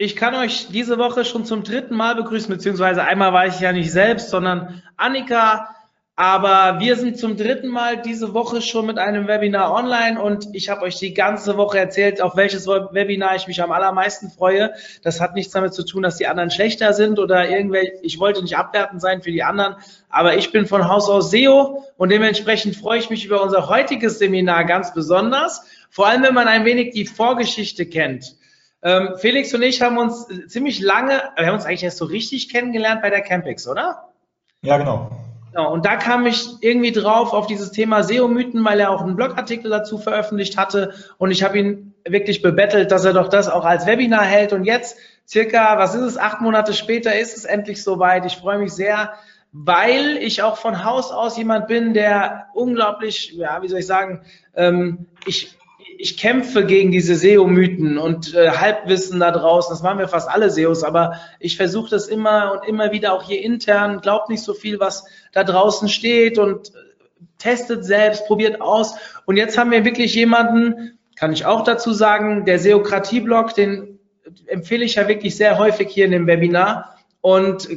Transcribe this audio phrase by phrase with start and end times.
[0.00, 3.72] Ich kann euch diese Woche schon zum dritten Mal begrüßen, beziehungsweise einmal war ich ja
[3.72, 5.74] nicht selbst, sondern Annika.
[6.14, 10.68] Aber wir sind zum dritten Mal diese Woche schon mit einem Webinar online und ich
[10.68, 14.72] habe euch die ganze Woche erzählt, auf welches Webinar ich mich am allermeisten freue.
[15.02, 18.42] Das hat nichts damit zu tun, dass die anderen schlechter sind oder irgendwelche, ich wollte
[18.42, 19.76] nicht abwertend sein für die anderen,
[20.10, 24.20] aber ich bin von Haus aus SEO und dementsprechend freue ich mich über unser heutiges
[24.20, 25.64] Seminar ganz besonders.
[25.90, 28.36] Vor allem, wenn man ein wenig die Vorgeschichte kennt.
[28.82, 32.50] Ähm, Felix und ich haben uns ziemlich lange, wir haben uns eigentlich erst so richtig
[32.50, 34.12] kennengelernt bei der Campix, oder?
[34.62, 35.10] Ja, genau.
[35.50, 39.16] Genau, und da kam ich irgendwie drauf auf dieses Thema SEO-Mythen, weil er auch einen
[39.16, 43.64] Blogartikel dazu veröffentlicht hatte und ich habe ihn wirklich bebettelt, dass er doch das auch
[43.64, 47.82] als Webinar hält und jetzt circa, was ist es, acht Monate später ist es endlich
[47.82, 48.24] soweit.
[48.24, 49.14] Ich freue mich sehr,
[49.52, 54.24] weil ich auch von Haus aus jemand bin, der unglaublich, ja, wie soll ich sagen,
[54.54, 55.56] ähm, ich
[56.00, 59.72] ich kämpfe gegen diese SEO-Mythen und äh, Halbwissen da draußen.
[59.72, 63.24] Das machen wir fast alle SEOs, aber ich versuche das immer und immer wieder auch
[63.24, 64.00] hier intern.
[64.00, 66.78] Glaubt nicht so viel, was da draußen steht und äh,
[67.38, 68.94] testet selbst, probiert aus.
[69.26, 73.98] Und jetzt haben wir wirklich jemanden, kann ich auch dazu sagen, der Seokratie-Blog, den
[74.46, 77.68] empfehle ich ja wirklich sehr häufig hier in dem Webinar und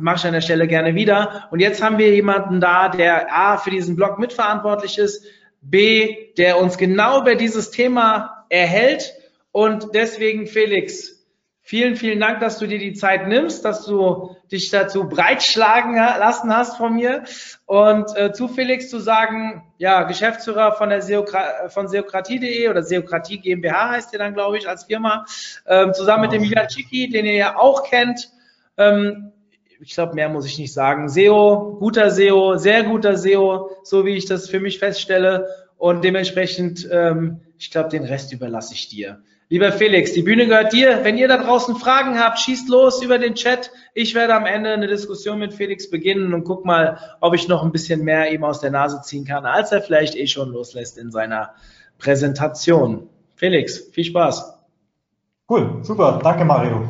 [0.00, 1.46] mache ich an der Stelle gerne wieder.
[1.52, 5.24] Und jetzt haben wir jemanden da, der A, für diesen Blog mitverantwortlich ist,
[5.70, 9.12] B, der uns genau über dieses Thema erhält.
[9.52, 11.26] Und deswegen, Felix,
[11.62, 16.54] vielen, vielen Dank, dass du dir die Zeit nimmst, dass du dich dazu breitschlagen lassen
[16.54, 17.24] hast von mir.
[17.66, 23.38] Und äh, zu Felix zu sagen, ja, Geschäftsführer von der Seokra von seokratie.de oder Seokratie
[23.38, 25.26] GmbH heißt ihr dann, glaube ich, als Firma,
[25.66, 28.30] ähm, zusammen mit dem Milan Schicki, den ihr ja auch kennt.
[28.78, 29.32] Ähm,
[29.80, 31.08] ich glaube, mehr muss ich nicht sagen.
[31.08, 35.48] SEO, guter SEO, sehr guter SEO, so wie ich das für mich feststelle.
[35.76, 39.20] Und dementsprechend, ähm, ich glaube, den Rest überlasse ich dir.
[39.50, 41.04] Lieber Felix, die Bühne gehört dir.
[41.04, 43.70] Wenn ihr da draußen Fragen habt, schießt los über den Chat.
[43.94, 47.62] Ich werde am Ende eine Diskussion mit Felix beginnen und guck mal, ob ich noch
[47.62, 50.98] ein bisschen mehr ihm aus der Nase ziehen kann, als er vielleicht eh schon loslässt
[50.98, 51.54] in seiner
[51.98, 53.08] Präsentation.
[53.36, 54.52] Felix, viel Spaß.
[55.48, 56.20] Cool, super.
[56.22, 56.86] Danke, Mario.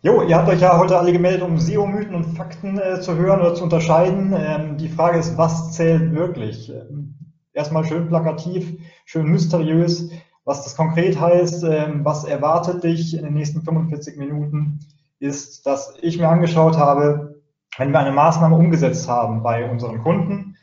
[0.00, 3.40] Jo, ihr habt euch ja heute alle gemeldet, um SEO-Mythen und Fakten äh, zu hören
[3.40, 4.32] oder zu unterscheiden.
[4.32, 6.70] Ähm, die Frage ist, was zählt wirklich?
[6.70, 7.16] Ähm,
[7.52, 10.08] erstmal schön plakativ, schön mysteriös,
[10.44, 14.78] was das konkret heißt, ähm, was erwartet dich in den nächsten 45 Minuten,
[15.18, 17.42] ist, dass ich mir angeschaut habe,
[17.76, 20.56] wenn wir eine Maßnahme umgesetzt haben bei unseren Kunden,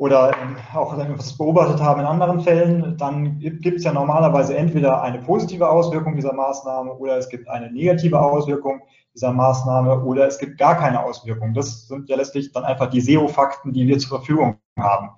[0.00, 0.34] oder
[0.72, 5.68] auch etwas beobachtet haben in anderen Fällen, dann gibt es ja normalerweise entweder eine positive
[5.68, 8.80] Auswirkung dieser Maßnahme oder es gibt eine negative Auswirkung
[9.14, 11.52] dieser Maßnahme oder es gibt gar keine Auswirkung.
[11.52, 15.10] Das sind ja letztlich dann einfach die SEO-Fakten, die wir zur Verfügung haben.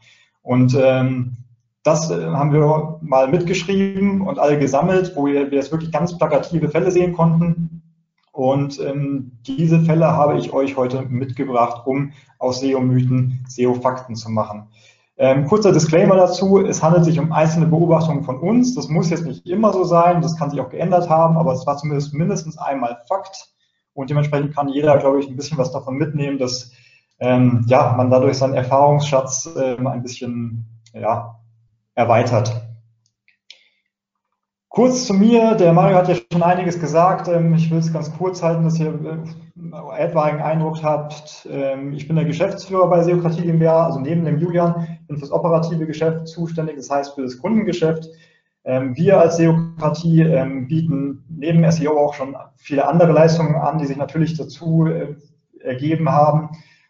[0.43, 1.37] Und ähm,
[1.85, 6.19] das äh, haben wir mal mitgeschrieben und alle gesammelt, wo wir, wir jetzt wirklich ganz
[6.19, 7.82] plakative Fälle sehen konnten.
[8.33, 14.69] Und ähm, diese Fälle habe ich euch heute mitgebracht, um aus SEO-Mythen SEO-Fakten zu machen.
[15.19, 18.75] Ähm, kurzer Disclaimer dazu, es handelt sich um einzelne Beobachtungen von uns.
[18.75, 21.67] Das muss jetzt nicht immer so sein, das kann sich auch geändert haben, aber es
[21.67, 23.53] war zumindest mindestens einmal Fakt.
[23.93, 26.73] Und dementsprechend kann jeder, glaube ich, ein bisschen was davon mitnehmen, dass
[27.21, 31.39] ähm, ja, man dadurch seinen Erfahrungsschatz ähm, ein bisschen ja,
[31.95, 32.72] erweitert.
[34.75, 37.29] Kurz zu mir, der Mario hat ja schon einiges gesagt.
[37.29, 41.47] Ähm, ich will es ganz kurz halten, dass ihr äh, etwaigen Eindruck habt.
[41.51, 45.87] Ähm, ich bin der Geschäftsführer bei Seokratie GmbH, also neben dem Julian, bin fürs operative
[45.87, 48.09] Geschäft zuständig, das heißt für das Kundengeschäft.
[48.65, 50.25] Ähm, wir als Seokratie
[50.67, 55.17] bieten neben SEO auch schon viele andere Leistungen an, die sich natürlich dazu äh,
[55.61, 56.49] ergeben haben.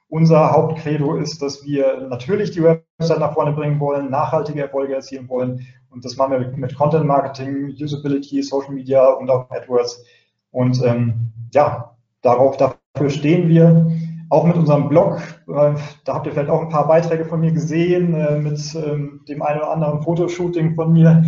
[0.09, 5.29] Unser Hauptcredo ist, dass wir natürlich die Website nach vorne bringen wollen, nachhaltige Erfolge erzielen
[5.29, 5.67] wollen.
[5.93, 10.05] Und das machen wir mit Content Marketing, Usability, Social Media und auch AdWords.
[10.51, 13.91] Und ähm, ja, darauf, dafür stehen wir.
[14.31, 15.75] Auch mit unserem Blog, äh,
[16.07, 19.43] da habt ihr vielleicht auch ein paar Beiträge von mir gesehen, äh, mit ähm, dem
[19.43, 21.23] einen oder anderen Fotoshooting von mir,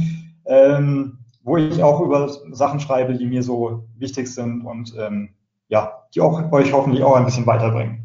[0.47, 5.35] ähm, wo ich auch über Sachen schreibe, die mir so wichtig sind und ähm,
[5.69, 8.05] ja, die auch euch hoffentlich auch ein bisschen weiterbringen.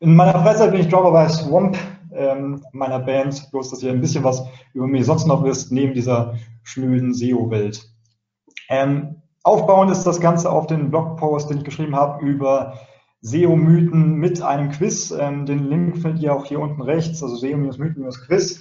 [0.00, 1.76] In meiner Freizeit bin ich Drummer bei Swamp,
[2.16, 5.94] ähm, meiner Band, bloß dass ihr ein bisschen was über mich sonst noch wisst, neben
[5.94, 7.88] dieser schnöden SEO-Welt.
[8.68, 12.80] Ähm, Aufbauend ist das Ganze auf den Blogpost, den ich geschrieben habe über
[13.20, 15.12] SEO-Mythen mit einem Quiz.
[15.12, 18.60] Ähm, den Link findet ihr auch hier unten rechts, also SEO-Mythen-Quiz.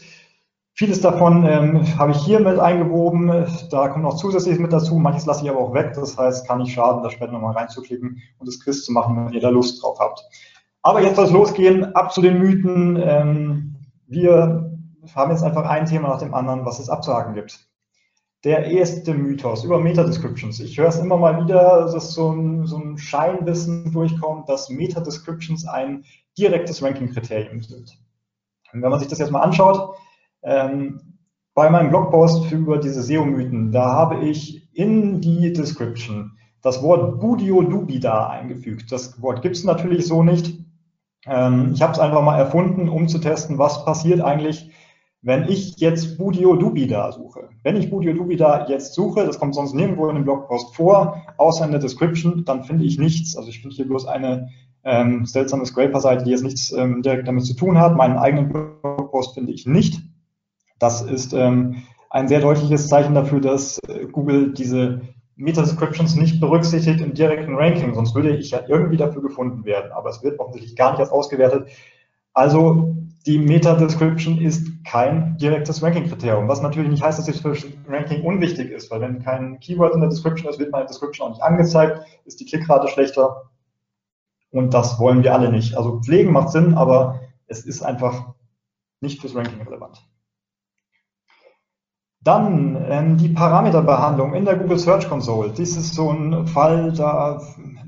[0.73, 3.47] Vieles davon ähm, habe ich hier mit eingewoben.
[3.71, 4.99] Da kommt noch zusätzliches mit dazu.
[4.99, 5.93] Manches lasse ich aber auch weg.
[5.95, 9.33] Das heißt, kann nicht schaden, da später nochmal reinzuklicken und das Quiz zu machen, wenn
[9.33, 10.23] ihr da Lust drauf habt.
[10.85, 11.95] Aber jetzt soll es losgehen.
[11.95, 13.01] Ab zu den Mythen.
[13.03, 14.71] Ähm, wir
[15.15, 17.67] haben jetzt einfach ein Thema nach dem anderen, was es abzuhaken gibt.
[18.43, 20.59] Der erste Mythos über Meta-Descriptions.
[20.59, 25.67] Ich höre es immer mal wieder, dass so ein, so ein Scheinwissen durchkommt, dass Meta-Descriptions
[25.67, 26.03] ein
[26.37, 27.97] direktes Ranking-Kriterium sind.
[28.71, 29.95] Und wenn man sich das jetzt mal anschaut,
[30.43, 31.01] ähm,
[31.55, 37.63] bei meinem Blogpost über diese SEO-Mythen, da habe ich in die Description das Wort Budio
[37.63, 38.91] Dubida eingefügt.
[38.91, 40.64] Das Wort gibt es natürlich so nicht.
[41.27, 44.71] Ähm, ich habe es einfach mal erfunden, um zu testen, was passiert eigentlich,
[45.21, 47.49] wenn ich jetzt Budio Dubida suche.
[47.63, 51.65] Wenn ich Budio Dubida jetzt suche, das kommt sonst nirgendwo in dem Blogpost vor, außer
[51.65, 53.35] in der Description, dann finde ich nichts.
[53.35, 54.49] Also ich finde hier bloß eine
[54.83, 57.95] ähm, seltsame Scraper-Seite, die jetzt nichts ähm, direkt damit zu tun hat.
[57.95, 59.99] Meinen eigenen Blogpost finde ich nicht.
[60.77, 65.01] Das ist ähm, ein sehr deutliches Zeichen dafür, dass äh, Google diese
[65.35, 69.91] Meta-Descriptions nicht berücksichtigt im direkten Ranking, sonst würde ich ja irgendwie dafür gefunden werden.
[69.91, 71.67] Aber es wird offensichtlich gar nicht erst ausgewertet.
[72.33, 72.95] Also
[73.25, 78.91] die Meta-Description ist kein direktes Ranking-Kriterium, was natürlich nicht heißt, dass das Ranking unwichtig ist,
[78.91, 82.39] weil wenn kein Keyword in der Description ist, wird meine Description auch nicht angezeigt, ist
[82.39, 83.49] die Klickrate schlechter
[84.51, 85.75] und das wollen wir alle nicht.
[85.75, 88.35] Also pflegen macht Sinn, aber es ist einfach
[89.01, 90.05] nicht fürs Ranking relevant.
[92.25, 95.51] Dann ähm, die Parameterbehandlung in der Google Search Console.
[95.51, 97.39] Dies ist so ein Fall, da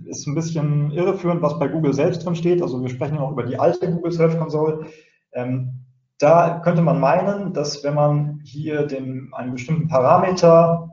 [0.05, 2.61] ist ein bisschen irreführend, was bei Google selbst drin steht.
[2.61, 4.85] Also wir sprechen noch über die alte Google Search Console.
[5.33, 5.85] Ähm,
[6.19, 10.91] da könnte man meinen, dass wenn man hier den, einen bestimmten Parameter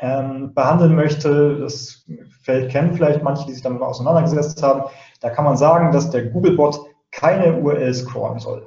[0.00, 2.04] ähm, behandeln möchte, das
[2.42, 6.26] Feld kennen vielleicht manche, die sich damit auseinandergesetzt haben, da kann man sagen, dass der
[6.26, 6.80] Googlebot
[7.12, 8.66] keine URLs crawlen soll.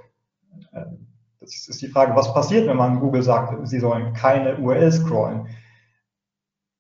[1.48, 5.48] Das ist die Frage, was passiert, wenn man Google sagt, sie sollen keine URLs crawlen?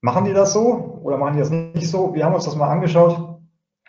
[0.02, 2.14] Machen die das so oder machen die das nicht so?
[2.14, 3.40] Wir haben uns das mal angeschaut.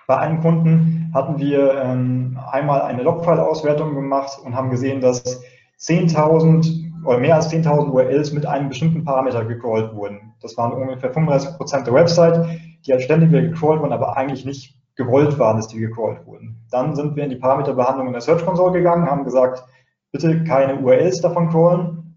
[0.07, 5.43] Bei einem Kunden hatten wir ähm, einmal eine Logfile-Auswertung gemacht und haben gesehen, dass
[5.81, 10.33] 10.000 oder mehr als 10.000 URLs mit einem bestimmten Parameter gecrawlt wurden.
[10.41, 14.45] Das waren ungefähr 35 Prozent der Website, die halt ständig wieder gecrawlt wurden, aber eigentlich
[14.45, 16.65] nicht gewollt waren, dass die gecrawlt wurden.
[16.71, 19.65] Dann sind wir in die Parameterbehandlung in der Search Console gegangen, haben gesagt,
[20.13, 22.17] bitte keine URLs davon crawlen.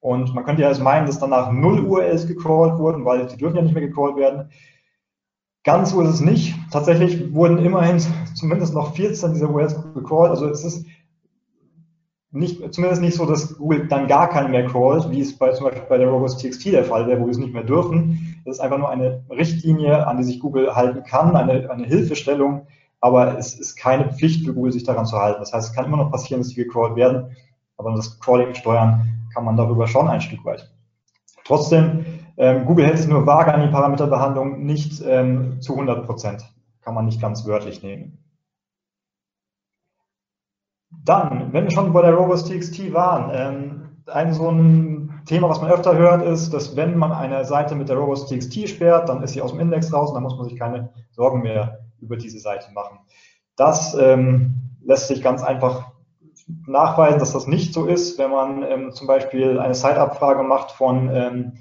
[0.00, 3.56] Und man könnte ja also meinen, dass danach null URLs gecrawlt wurden, weil die dürfen
[3.56, 4.50] ja nicht mehr gecrawlt werden.
[5.64, 6.54] Ganz so ist es nicht.
[6.70, 7.98] Tatsächlich wurden immerhin
[8.34, 10.30] zumindest noch 14 dieser URLs gecrawlt.
[10.30, 10.86] Also es ist
[12.34, 15.66] nicht, zumindest nicht so, dass Google dann gar keine mehr crawlt, wie es bei, zum
[15.66, 18.42] Beispiel bei der Robots.txt der Fall wäre, wo wir es nicht mehr dürfen.
[18.44, 22.66] Das ist einfach nur eine Richtlinie, an die sich Google halten kann, eine, eine Hilfestellung,
[23.04, 25.40] aber es ist keine Pflicht für Google, sich daran zu halten.
[25.40, 27.36] Das heißt, es kann immer noch passieren, dass die gecrawlt werden,
[27.76, 30.72] aber das Crawling steuern kann man darüber schon ein Stück weit.
[31.44, 32.06] Trotzdem,
[32.38, 36.50] ähm, Google hält sich nur vage an die Parameterbehandlung, nicht ähm, zu 100 Prozent.
[36.80, 38.24] Kann man nicht ganz wörtlich nehmen.
[41.04, 45.70] Dann, wenn wir schon bei der Robots.txt waren, ähm, ein so ein Thema, was man
[45.70, 49.42] öfter hört, ist, dass wenn man eine Seite mit der Robots.txt sperrt, dann ist sie
[49.42, 52.72] aus dem Index raus und dann muss man sich keine Sorgen mehr über diese Seite
[52.72, 52.98] machen.
[53.56, 55.92] Das ähm, lässt sich ganz einfach
[56.66, 61.10] nachweisen, dass das nicht so ist, wenn man ähm, zum Beispiel eine Site-Abfrage macht von
[61.14, 61.52] ähm,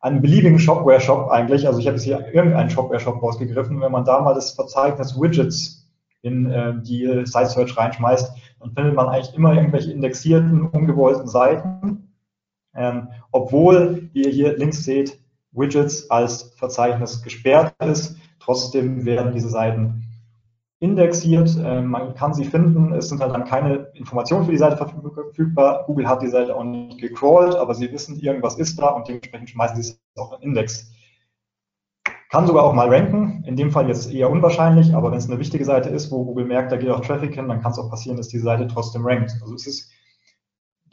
[0.00, 1.66] einem beliebigen Shopware-Shop eigentlich.
[1.66, 3.80] Also ich habe jetzt hier irgendeinen Shopware-Shop rausgegriffen.
[3.80, 5.88] Wenn man da mal das Verzeichnis Widgets
[6.22, 12.12] in äh, die Site-Search reinschmeißt, dann findet man eigentlich immer irgendwelche indexierten, ungewollten Seiten.
[12.74, 15.18] Ähm, obwohl, wie ihr hier links seht,
[15.52, 18.16] Widgets als Verzeichnis gesperrt ist.
[18.46, 20.04] Trotzdem werden diese Seiten
[20.78, 21.56] indexiert.
[21.58, 22.92] Äh, man kann sie finden.
[22.92, 25.82] Es sind halt dann keine Informationen für die Seite verfügbar.
[25.86, 29.50] Google hat die Seite auch nicht gecrawlt, aber sie wissen, irgendwas ist da und dementsprechend
[29.50, 30.92] schmeißen sie es auch in Index.
[32.30, 33.42] Kann sogar auch mal ranken.
[33.46, 36.44] In dem Fall jetzt eher unwahrscheinlich, aber wenn es eine wichtige Seite ist, wo Google
[36.44, 39.04] merkt, da geht auch Traffic hin, dann kann es auch passieren, dass die Seite trotzdem
[39.04, 39.32] rankt.
[39.42, 39.90] Also es ist,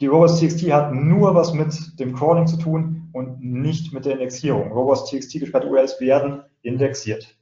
[0.00, 4.72] die Robots.txt hat nur was mit dem Crawling zu tun und nicht mit der Indexierung.
[4.72, 7.36] Robots.txt gesperrte URLs werden indexiert.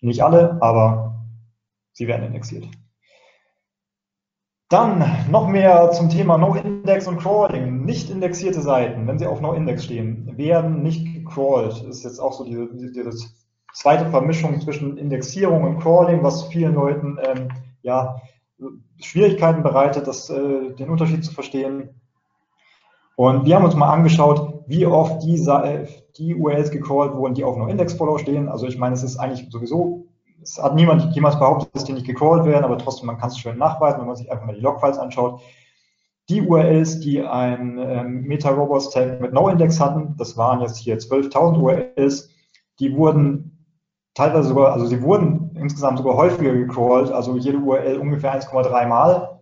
[0.00, 1.24] Nicht alle, aber
[1.92, 2.68] sie werden indexiert.
[4.68, 7.84] Dann noch mehr zum Thema No-Index und Crawling.
[7.86, 11.72] Nicht indexierte Seiten, wenn sie auf No-Index stehen, werden nicht gecrawlt.
[11.72, 13.10] Das ist jetzt auch so diese, diese
[13.72, 17.48] zweite Vermischung zwischen Indexierung und Crawling, was vielen Leuten ähm,
[17.82, 18.20] ja,
[19.00, 22.00] Schwierigkeiten bereitet, das, äh, den Unterschied zu verstehen.
[23.16, 25.42] Und wir haben uns mal angeschaut, wie oft die,
[26.18, 28.48] die URLs gecrawlt wurden, die auf No-Index-Follow stehen.
[28.48, 30.06] Also ich meine, es ist eigentlich sowieso,
[30.42, 33.38] es hat niemand jemals behauptet, dass die nicht gecrawlt werden, aber trotzdem, man kann es
[33.38, 35.40] schön nachweisen, wenn man sich einfach mal die Logfiles anschaut.
[36.28, 42.28] Die URLs, die ein ähm, Meta-Robots-Tag mit No-Index hatten, das waren jetzt hier 12.000 URLs,
[42.78, 43.64] die wurden
[44.12, 49.40] teilweise sogar, also sie wurden insgesamt sogar häufiger gecrawlt, also jede URL ungefähr 1,3 Mal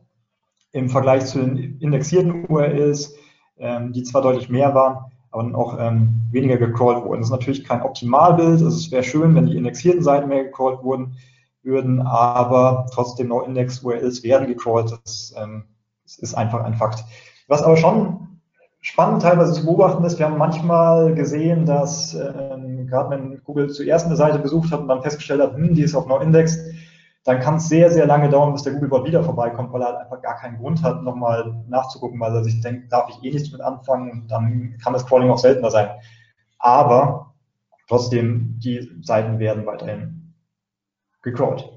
[0.71, 3.17] im Vergleich zu den indexierten URLs,
[3.59, 7.21] ähm, die zwar deutlich mehr waren, dann auch ähm, weniger gecrawlt wurden.
[7.21, 10.83] Das ist natürlich kein Optimalbild, also es wäre schön, wenn die indexierten Seiten mehr gecrawlt
[10.83, 11.17] wurden,
[11.63, 15.65] würden, aber trotzdem No-Index-URLs werden gecrawlt, das, ähm,
[16.05, 17.05] das ist einfach ein Fakt.
[17.49, 18.41] Was aber schon
[18.81, 24.07] spannend teilweise zu beobachten ist, wir haben manchmal gesehen, dass ähm, gerade wenn Google zuerst
[24.07, 26.59] eine Seite besucht hat und dann festgestellt hat, hm, die ist auf No-Index,
[27.27, 29.97] dann kann es sehr, sehr lange dauern, bis der Googlebot wieder vorbeikommt, weil er halt
[29.97, 33.51] einfach gar keinen Grund hat, nochmal nachzugucken, weil er sich denkt, darf ich eh nichts
[33.51, 35.91] mit anfangen dann kann das Crawling auch seltener sein.
[36.61, 37.35] Aber
[37.89, 40.35] trotzdem, die Seiten werden weiterhin
[41.23, 41.69] gecrawlt.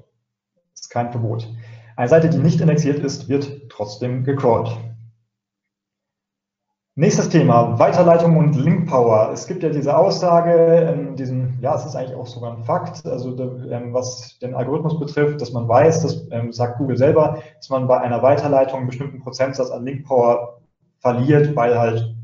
[0.72, 1.48] Ist kein Verbot.
[1.96, 4.70] Eine Seite, die nicht indexiert ist, wird trotzdem gecrawlt.
[7.00, 9.30] Nächstes Thema, Weiterleitung und Link Power.
[9.32, 13.06] Es gibt ja diese Aussage, in diesem, ja, es ist eigentlich auch sogar ein Fakt,
[13.06, 13.30] also
[13.70, 17.88] ähm, was den Algorithmus betrifft, dass man weiß, das ähm, sagt Google selber, dass man
[17.88, 20.60] bei einer Weiterleitung einen bestimmten Prozentsatz an Link Power
[20.98, 22.14] verliert, weil halt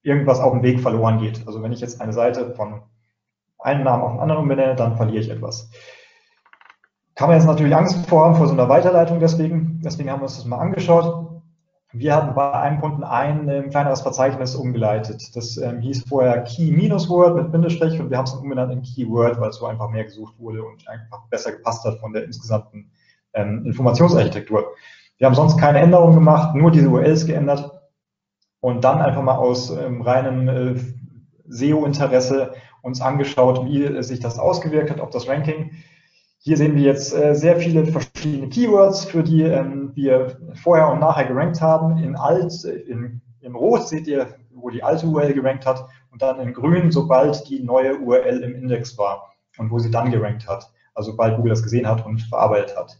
[0.00, 1.46] irgendwas auf dem Weg verloren geht.
[1.46, 2.80] Also wenn ich jetzt eine Seite von
[3.58, 5.68] einem Namen auf einen anderen umbenenne, dann verliere ich etwas.
[7.14, 10.24] Kann man jetzt natürlich Angst vor haben vor so einer Weiterleitung deswegen, deswegen haben wir
[10.24, 11.33] uns das mal angeschaut.
[11.96, 15.36] Wir hatten bei einem Kunden ein ähm, kleineres Verzeichnis umgeleitet.
[15.36, 19.50] Das ähm, hieß vorher Key-Word mit Bindestrich und wir haben es umbenannt in Keyword, weil
[19.50, 22.90] es so einfach mehr gesucht wurde und einfach besser gepasst hat von der insgesamten
[23.32, 24.72] ähm, Informationsarchitektur.
[25.18, 27.70] Wir haben sonst keine Änderungen gemacht, nur diese URLs geändert
[28.58, 30.80] und dann einfach mal aus ähm, reinem äh,
[31.46, 35.70] SEO-Interesse uns angeschaut, wie sich das ausgewirkt hat auf das Ranking.
[36.46, 41.00] Hier sehen wir jetzt äh, sehr viele verschiedene Keywords, für die ähm, wir vorher und
[41.00, 41.96] nachher gerankt haben.
[41.96, 46.38] In alt, in, in rot seht ihr, wo die alte URL gerankt hat und dann
[46.40, 50.70] in grün, sobald die neue URL im Index war und wo sie dann gerankt hat.
[50.92, 52.98] Also sobald Google das gesehen hat und verarbeitet hat.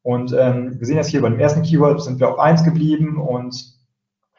[0.00, 3.18] Und ähm, wir sehen jetzt hier bei dem ersten Keyword sind wir auf eins geblieben
[3.18, 3.74] und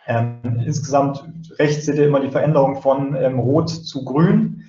[0.07, 4.63] ähm, insgesamt rechts seht ihr immer die Veränderung von ähm, rot zu grün.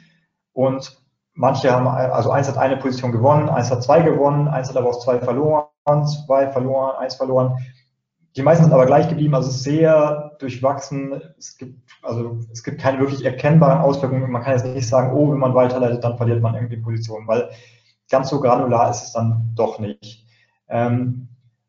[0.52, 0.98] Und
[1.38, 4.88] Manche haben, also eins hat eine Position gewonnen, eins hat zwei gewonnen, eins hat aber
[4.88, 5.68] auch zwei verloren,
[6.26, 7.59] zwei verloren, eins verloren.
[8.35, 11.23] Die meisten sind aber gleich geblieben, also sehr durchwachsen.
[11.38, 14.28] Es gibt, also es gibt keine wirklich erkennbaren Auswirkungen.
[14.28, 17.50] Man kann jetzt nicht sagen, oh, wenn man weiterleitet, dann verliert man irgendwie Position, weil
[18.11, 20.26] ganz so granular ist es dann doch nicht.
[20.68, 21.28] Ähm,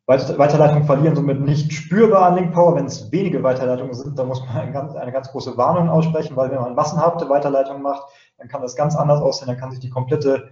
[0.10, 2.76] Weiterleitungen verlieren somit nicht spürbar an Link Power.
[2.76, 6.36] Wenn es wenige Weiterleitungen sind, dann muss man eine ganz, eine ganz große Warnung aussprechen,
[6.36, 9.80] weil wenn man massenhafte Weiterleitungen macht, dann kann das ganz anders aussehen, dann kann sich
[9.80, 10.50] die komplette,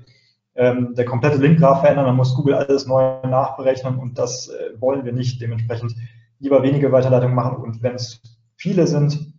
[0.53, 5.05] ähm, der komplette Linkgraph verändern, dann muss Google alles neu nachberechnen und das äh, wollen
[5.05, 5.41] wir nicht.
[5.41, 5.95] Dementsprechend
[6.37, 8.21] lieber wenige Weiterleitungen machen und wenn es
[8.57, 9.33] viele sind,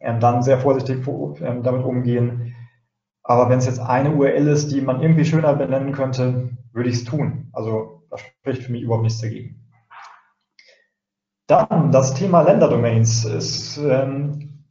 [0.00, 2.56] ähm, dann sehr vorsichtig ähm, damit umgehen.
[3.22, 6.96] Aber wenn es jetzt eine URL ist, die man irgendwie schöner benennen könnte, würde ich
[6.96, 7.48] es tun.
[7.52, 9.58] Also da spricht für mich überhaupt nichts dagegen.
[11.46, 14.66] Dann das Thema Länderdomains ist ähm,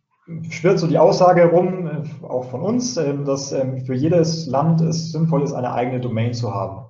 [0.50, 4.82] schwirrt so die Aussage herum, äh, auch von uns, ähm, dass ähm, für jedes Land
[4.82, 6.88] es sinnvoll ist, eine eigene Domain zu haben.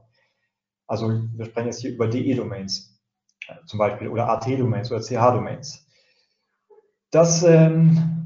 [0.88, 3.02] Also wir sprechen jetzt hier über DE-Domains
[3.48, 5.88] äh, zum Beispiel oder AT-Domains oder CH-Domains.
[7.12, 8.21] Das ähm,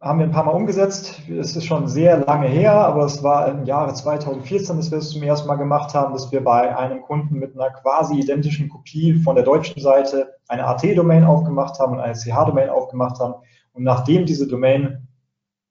[0.00, 1.20] haben wir ein paar Mal umgesetzt.
[1.28, 5.10] Es ist schon sehr lange her, aber es war im Jahre 2014, dass wir es
[5.10, 9.14] zum ersten Mal gemacht haben, dass wir bei einem Kunden mit einer quasi identischen Kopie
[9.14, 13.34] von der deutschen Seite eine AT-Domain aufgemacht haben und eine CH-Domain aufgemacht haben
[13.72, 15.08] und nachdem diese Domain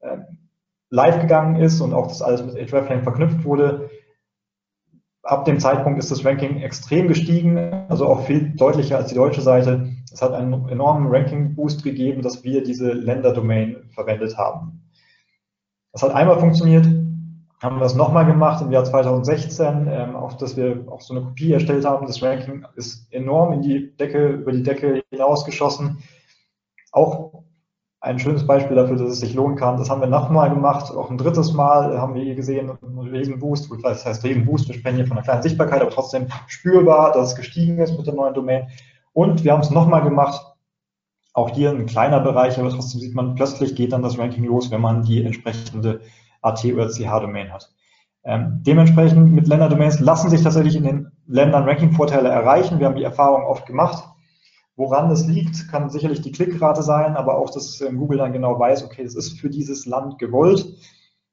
[0.01, 0.17] äh,
[0.89, 3.89] live gegangen ist und auch das alles mit Hreflang verknüpft wurde,
[5.27, 7.57] ab dem Zeitpunkt ist das Ranking extrem gestiegen,
[7.89, 9.89] also auch viel deutlicher als die deutsche Seite.
[10.11, 14.89] Es hat einen enormen Ranking-Boost gegeben, dass wir diese Länder-Domain verwendet haben.
[15.91, 16.85] Das hat einmal funktioniert,
[17.61, 21.25] haben wir das nochmal gemacht im Jahr 2016, ähm, auch dass wir auch so eine
[21.25, 22.07] Kopie erstellt haben.
[22.07, 25.97] Das Ranking ist enorm in die Decke, über die Decke hinausgeschossen.
[26.93, 27.43] Auch
[27.99, 29.77] ein schönes Beispiel dafür, dass es sich lohnen kann.
[29.77, 33.69] Das haben wir nochmal gemacht, auch ein drittes Mal haben wir hier gesehen, einen Riesenboost,
[33.83, 37.35] das heißt Riesenboost, wir sprechen hier von einer kleinen Sichtbarkeit, aber trotzdem spürbar, dass es
[37.35, 38.67] gestiegen ist mit der neuen Domain.
[39.13, 40.41] Und wir haben es nochmal gemacht,
[41.33, 44.69] auch hier ein kleiner Bereich, aber trotzdem sieht man, plötzlich geht dann das Ranking los,
[44.69, 46.01] wenn man die entsprechende
[46.41, 47.71] AT oder CH-Domain hat.
[48.23, 52.79] Ähm, dementsprechend mit Länderdomains lassen sich tatsächlich in den Ländern Ranking-Vorteile erreichen.
[52.79, 54.03] Wir haben die Erfahrung oft gemacht
[54.77, 58.57] Woran das liegt, kann sicherlich die Klickrate sein, aber auch, dass ähm, Google dann genau
[58.57, 60.65] weiß, okay, das ist für dieses Land gewollt.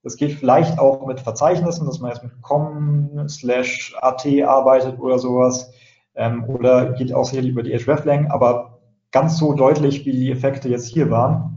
[0.02, 5.18] Das geht vielleicht auch mit Verzeichnissen, dass man jetzt mit com slash at arbeitet oder
[5.18, 5.70] sowas.
[6.16, 8.80] Ähm, oder geht auch sicherlich über die hreflang, aber
[9.12, 11.54] ganz so deutlich, wie die Effekte jetzt hier waren,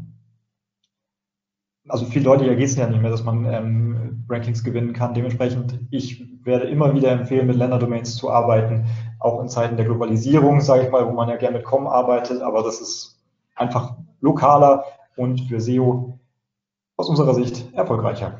[1.90, 5.14] also viel deutlicher geht es ja nicht mehr, dass man ähm, Rankings gewinnen kann.
[5.14, 8.88] Dementsprechend, ich werde immer wieder empfehlen, mit Länderdomains zu arbeiten,
[9.20, 12.42] auch in Zeiten der Globalisierung, sage ich mal, wo man ja gerne mit Com arbeitet,
[12.42, 13.20] aber das ist
[13.56, 14.84] einfach lokaler
[15.16, 16.18] und für SEO
[16.96, 18.40] aus unserer Sicht erfolgreicher.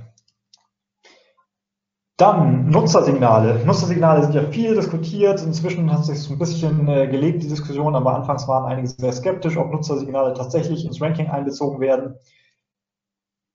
[2.18, 3.64] Dann Nutzersignale.
[3.64, 5.44] Nutzersignale sind ja viel diskutiert.
[5.44, 9.14] Inzwischen hat sich so ein bisschen äh, gelegt, die Diskussion, aber anfangs waren einige sehr
[9.14, 12.16] skeptisch, ob Nutzersignale tatsächlich ins Ranking einbezogen werden.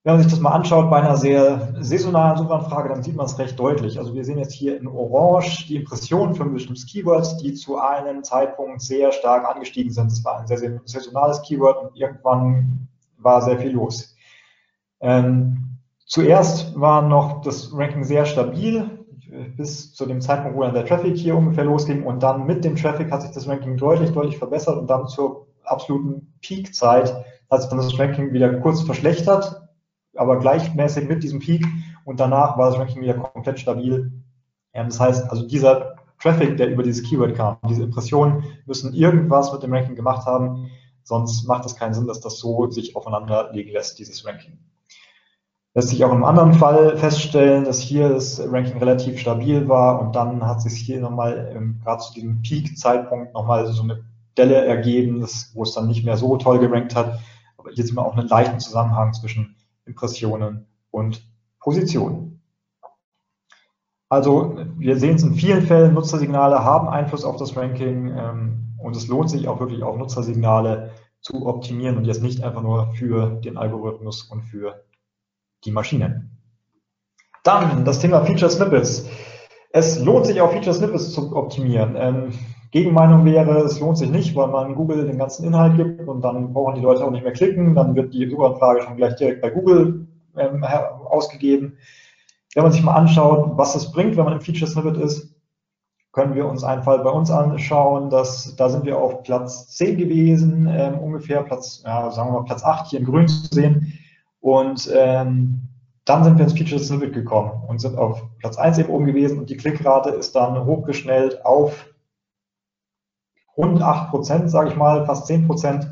[0.05, 3.39] Wenn man sich das mal anschaut bei einer sehr saisonalen Suchanfrage, dann sieht man es
[3.39, 4.01] recht deutlich.
[4.01, 7.79] Also wir sehen jetzt hier in Orange die Impressionen für ein bestimmtes Keyword, die zu
[7.79, 10.11] einem Zeitpunkt sehr stark angestiegen sind.
[10.11, 14.17] Das war ein sehr, sehr saisonales Keyword und irgendwann war sehr viel los.
[15.01, 18.91] Ähm, zuerst war noch das Ranking sehr stabil,
[19.57, 22.75] bis zu dem Zeitpunkt, wo dann der Traffic hier ungefähr losging und dann mit dem
[22.75, 27.71] Traffic hat sich das Ranking deutlich, deutlich verbessert und dann zur absoluten Peak-Zeit hat sich
[27.71, 29.63] dann das Ranking wieder kurz verschlechtert,
[30.17, 31.65] aber gleichmäßig mit diesem Peak
[32.05, 34.13] und danach war das Ranking wieder komplett stabil.
[34.75, 39.53] Ja, das heißt, also dieser Traffic, der über dieses Keyword kam, diese Impressionen müssen irgendwas
[39.53, 40.71] mit dem Ranking gemacht haben,
[41.03, 44.59] sonst macht es keinen Sinn, dass das so sich aufeinander legen lässt, dieses Ranking.
[45.75, 50.15] Lässt sich auch im anderen Fall feststellen, dass hier das Ranking relativ stabil war und
[50.15, 54.05] dann hat sich hier nochmal, ähm, gerade zu diesem Peak-Zeitpunkt, nochmal so eine
[54.37, 57.21] Delle ergeben, wo es dann nicht mehr so toll gerankt hat.
[57.57, 61.27] Aber hier sieht man auch einen leichten Zusammenhang zwischen Impressionen und
[61.61, 62.43] Positionen.
[64.09, 68.95] Also wir sehen es in vielen Fällen, Nutzersignale haben Einfluss auf das Ranking ähm, und
[68.95, 70.91] es lohnt sich auch wirklich auch Nutzersignale
[71.23, 74.85] zu optimieren und jetzt nicht einfach nur für den Algorithmus und für
[75.65, 76.39] die Maschinen.
[77.45, 79.07] Dann das Thema Feature Snippets.
[79.71, 81.95] Es lohnt sich auch Feature Snippets zu optimieren.
[81.97, 82.33] Ähm,
[82.73, 86.55] Gegenmeinung wäre, es lohnt sich nicht, weil man Google den ganzen Inhalt gibt und dann
[86.55, 89.51] brauchen die Leute auch nicht mehr klicken, dann wird die Suchanfrage schon gleich direkt bei
[89.51, 90.07] Google
[90.39, 91.77] ähm, ausgegeben.
[92.55, 95.35] Wenn man sich mal anschaut, was es bringt, wenn man im Feature Snippet ist,
[96.13, 99.99] können wir uns einen Fall bei uns anschauen, dass da sind wir auf Platz 10
[99.99, 103.99] gewesen, ähm, ungefähr Platz, ja, sagen wir mal Platz 8 hier in grün zu sehen.
[104.41, 105.69] Und ähm,
[106.07, 109.39] dann sind wir ins Feature Snippet gekommen und sind auf Platz 1 eben oben gewesen
[109.39, 111.92] und die Klickrate ist dann hochgeschnellt auf
[113.57, 115.89] rund 8 Prozent, sage ich mal, fast 10 Prozent.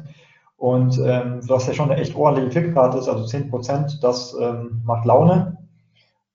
[0.56, 4.82] Und ähm, was ja schon eine echt ordentliche Klickrate ist, also 10 Prozent, das ähm,
[4.84, 5.56] macht Laune.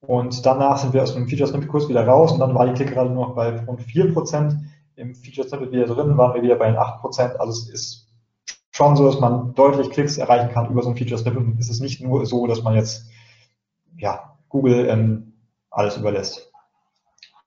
[0.01, 2.73] Und danach sind wir aus dem Feature Snippet Kurs wieder raus und dann war die
[2.73, 4.55] Klickrate nur noch bei rund 4 Prozent.
[4.95, 7.39] Im Feature Snippet wieder drin, waren wir wieder bei den 8 Prozent.
[7.39, 8.07] Also es ist
[8.71, 11.59] schon so, dass man deutlich Klicks erreichen kann über so ein Feature Snippet.
[11.59, 13.09] Es ist nicht nur so, dass man jetzt
[13.97, 15.33] ja, Google ähm,
[15.69, 16.51] alles überlässt.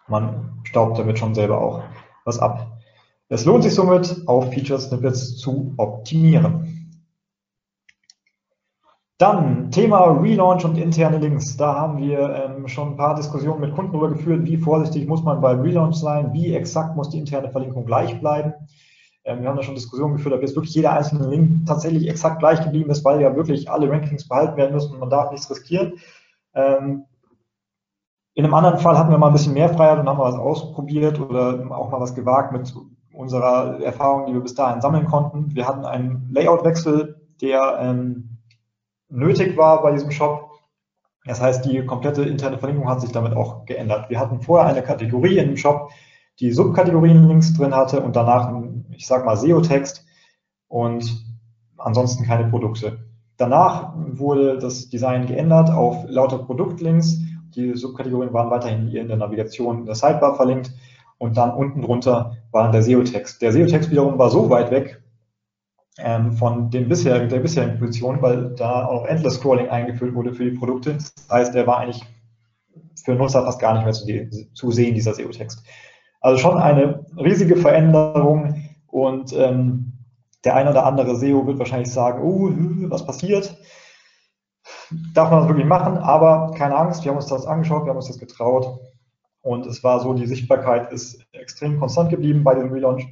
[0.07, 1.83] Man staubt damit schon selber auch
[2.25, 2.78] was ab.
[3.31, 6.79] Es lohnt sich somit, auf Feature Snippets zu optimieren.
[9.19, 11.57] Dann Thema Relaunch und interne Links.
[11.57, 15.25] Da haben wir ähm, schon ein paar Diskussionen mit Kunden darüber geführt, wie vorsichtig muss
[15.25, 18.55] man beim Relaunch sein, wie exakt muss die interne Verlinkung gleich bleiben.
[19.25, 22.39] Ähm, wir haben da schon Diskussionen geführt, ob jetzt wirklich jeder einzelne Link tatsächlich exakt
[22.39, 25.51] gleich geblieben ist, weil ja wirklich alle Rankings behalten werden müssen und man darf nichts
[25.51, 25.95] riskieren.
[26.55, 27.05] Ähm,
[28.35, 30.39] in einem anderen Fall hatten wir mal ein bisschen mehr Freiheit und haben mal was
[30.39, 32.73] ausprobiert oder auch mal was gewagt mit
[33.19, 35.53] unserer Erfahrung, die wir bis dahin sammeln konnten.
[35.57, 38.39] Wir hatten einen Layoutwechsel, der ähm,
[39.09, 40.53] nötig war bei diesem Shop.
[41.25, 44.09] Das heißt, die komplette interne Verlinkung hat sich damit auch geändert.
[44.09, 45.91] Wir hatten vorher eine Kategorie in dem Shop,
[46.39, 48.53] die Subkategorien links drin hatte und danach,
[48.93, 50.07] ich sag mal, SEO-Text
[50.69, 51.25] und
[51.77, 53.01] ansonsten keine Produkte.
[53.37, 57.19] Danach wurde das Design geändert auf lauter Produktlinks.
[57.57, 60.73] Die Subkategorien waren weiterhin hier in der Navigation in der Sidebar verlinkt
[61.19, 63.43] und dann unten drunter war der SEO-Text.
[63.43, 65.03] Der SEO-Text wiederum war so weit weg
[65.99, 70.45] ähm, von den bisherigen, der bisherigen Position, weil da auch Endless Scrolling eingeführt wurde für
[70.45, 70.95] die Produkte.
[70.95, 72.05] Das heißt, der war eigentlich
[73.05, 75.65] für Nutzer fast gar nicht mehr zu, zu sehen, dieser SEO-Text.
[76.21, 79.93] Also schon eine riesige Veränderung und ähm,
[80.45, 82.51] der ein oder andere SEO wird wahrscheinlich sagen, oh,
[82.91, 83.57] was passiert?
[85.15, 85.99] Darf man das wirklich machen?
[85.99, 88.79] Aber keine Angst, wir haben uns das angeschaut, wir haben uns das getraut
[89.49, 93.07] und es war so, die Sichtbarkeit ist extrem konstant geblieben bei dem Relaunch.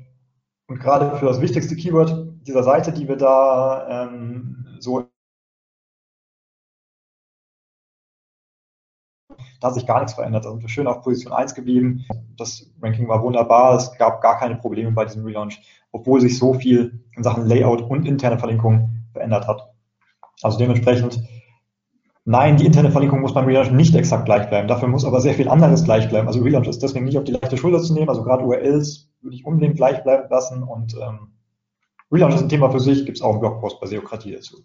[0.69, 5.09] Und gerade für das wichtigste Keyword dieser Seite, die wir da ähm, so
[9.61, 10.45] da hat sich gar nichts verändert.
[10.45, 12.05] Da sind wir schön auf Position 1 geblieben.
[12.37, 16.53] das Ranking war wunderbar, es gab gar keine Probleme bei diesem Relaunch, obwohl sich so
[16.53, 19.73] viel in Sachen Layout und interne Verlinkung verändert hat.
[20.43, 21.19] Also dementsprechend,
[22.27, 24.69] nein, die interne Verlinkung muss beim Relaunch nicht exakt gleich bleiben.
[24.69, 26.27] Dafür muss aber sehr viel anderes gleich bleiben.
[26.27, 28.11] Also Relaunch ist deswegen nicht auf die leichte Schulter zu nehmen.
[28.11, 31.33] Also gerade URLs würde ich unbedingt gleich bleiben lassen und ähm,
[32.13, 34.59] Relaunch ist ein Thema für sich, gibt es auch einen Blogpost bei Seokratie dazu.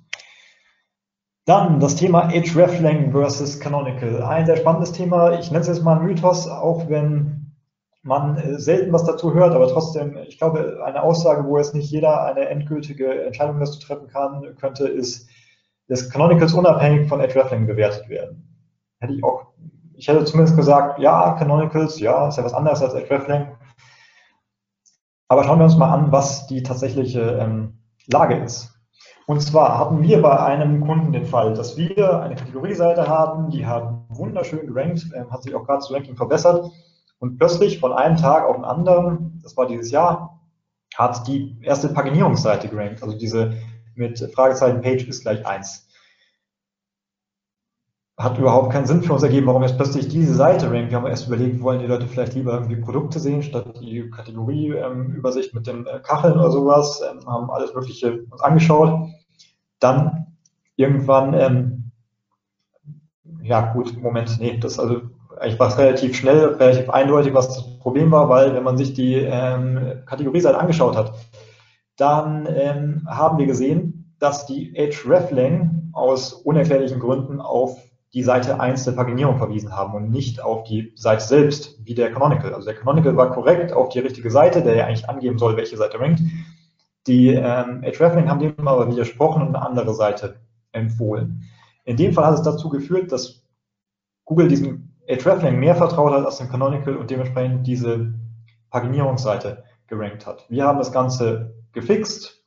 [1.46, 4.22] Dann das Thema hreflang versus Canonical.
[4.22, 5.40] Ein sehr spannendes Thema.
[5.40, 7.56] Ich nenne es jetzt mal ein Mythos, auch wenn
[8.04, 11.92] man äh, selten was dazu hört, aber trotzdem, ich glaube, eine Aussage, wo jetzt nicht
[11.92, 15.30] jeder eine endgültige Entscheidung dazu treffen kann, könnte, ist,
[15.92, 18.48] dass Canonicals unabhängig von hreflang bewertet werden.
[19.00, 19.48] Hätte ich auch,
[19.94, 23.58] ich hätte zumindest gesagt, ja, Canonicals, ja, ist ja was anderes als hreflang.
[25.28, 28.74] Aber schauen wir uns mal an, was die tatsächliche ähm, Lage ist.
[29.28, 33.66] Und zwar hatten wir bei einem Kunden den Fall, dass wir eine Kategorieseite haben, die
[33.66, 36.72] hat wunderschön gerankt, äh, hat sich auch gerade das Ranking verbessert.
[37.20, 40.40] Und plötzlich von einem Tag auf den anderen, das war dieses Jahr,
[40.96, 43.58] hat die erste Paginierungsseite gerankt, also diese
[43.96, 45.88] mit Fragezeichen Page ist gleich eins
[48.22, 50.92] hat überhaupt keinen Sinn für uns ergeben, warum jetzt plötzlich diese Seite rankt.
[50.92, 55.54] Wir haben erst überlegt, wollen die Leute vielleicht lieber irgendwie Produkte sehen, statt die Kategorieübersicht
[55.54, 59.10] ähm, mit den äh, Kacheln oder sowas, ähm, haben alles Mögliche uns angeschaut.
[59.80, 60.38] Dann
[60.76, 61.92] irgendwann, ähm,
[63.42, 65.02] ja gut, Moment, nee, das also
[65.40, 68.94] eigentlich war es relativ schnell, relativ eindeutig, was das Problem war, weil wenn man sich
[68.94, 71.14] die ähm, Kategorieseite angeschaut hat,
[72.02, 77.78] dann ähm, haben wir gesehen, dass die hreflang aus unerklärlichen Gründen auf
[78.14, 82.12] die Seite 1 der Paginierung verwiesen haben und nicht auf die Seite selbst, wie der
[82.12, 82.54] Canonical.
[82.54, 85.78] Also der Canonical war korrekt auf die richtige Seite, der ja eigentlich angeben soll, welche
[85.78, 86.22] Seite rankt.
[87.08, 91.44] Die ähm, Hreflang haben dem aber widersprochen und eine andere Seite empfohlen.
[91.86, 93.44] In dem Fall hat es dazu geführt, dass
[94.26, 98.14] Google diesem Hreflang mehr vertraut hat als dem Canonical und dementsprechend diese
[98.72, 100.46] Paginierungsseite gerankt hat.
[100.50, 102.44] Wir haben das Ganze gefixt,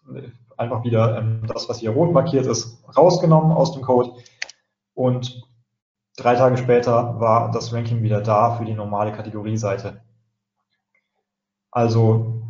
[0.56, 4.12] einfach wieder ähm, das, was hier rot markiert ist, rausgenommen aus dem Code
[4.94, 5.42] und
[6.16, 10.00] Drei Tage später war das Ranking wieder da für die normale Kategorieseite.
[11.72, 12.42] Also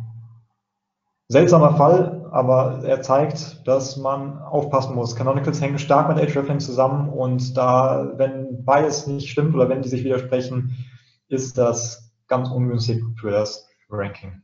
[1.29, 5.15] seltsamer Fall, aber er zeigt, dass man aufpassen muss.
[5.15, 9.89] Canonicals hängen stark mit hreflang zusammen und da, wenn beides nicht stimmt oder wenn die
[9.89, 10.85] sich widersprechen,
[11.27, 14.43] ist das ganz ungünstig für das Ranking.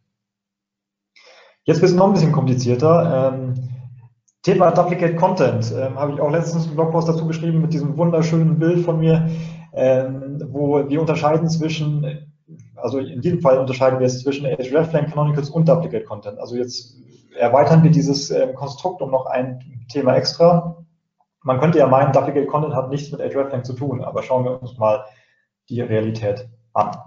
[1.63, 3.33] Jetzt wird es noch ein bisschen komplizierter.
[3.33, 3.69] Ähm,
[4.41, 8.57] Thema Duplicate Content ähm, habe ich auch letztens einen Blogpost dazu geschrieben mit diesem wunderschönen
[8.57, 9.29] Bild von mir,
[9.73, 12.27] ähm, wo wir unterscheiden zwischen,
[12.75, 16.39] also in diesem Fall unterscheiden wir es zwischen hreflang, Canonicals und Duplicate Content.
[16.39, 16.95] Also jetzt
[17.37, 19.59] erweitern wir dieses ähm, Konstrukt um noch ein
[19.91, 20.83] Thema extra.
[21.43, 24.59] Man könnte ja meinen, Duplicate Content hat nichts mit hreflang zu tun, aber schauen wir
[24.59, 25.05] uns mal
[25.69, 26.97] die Realität an.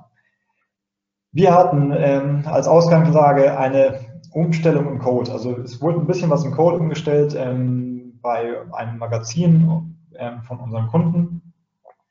[1.32, 3.98] Wir hatten ähm, als Ausgangslage eine
[4.34, 5.30] Umstellung im Code.
[5.32, 10.58] Also es wurde ein bisschen was im Code umgestellt ähm, bei einem Magazin ähm, von
[10.58, 11.52] unseren Kunden.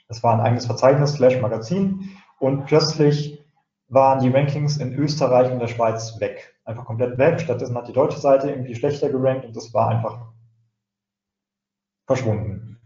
[0.07, 2.09] Das war ein eigenes Verzeichnis, slash Magazin.
[2.39, 3.43] Und plötzlich
[3.89, 6.55] waren die Rankings in Österreich und der Schweiz weg.
[6.63, 7.41] Einfach komplett weg.
[7.41, 10.27] Stattdessen hat die deutsche Seite irgendwie schlechter gerankt und das war einfach
[12.05, 12.79] verschwunden.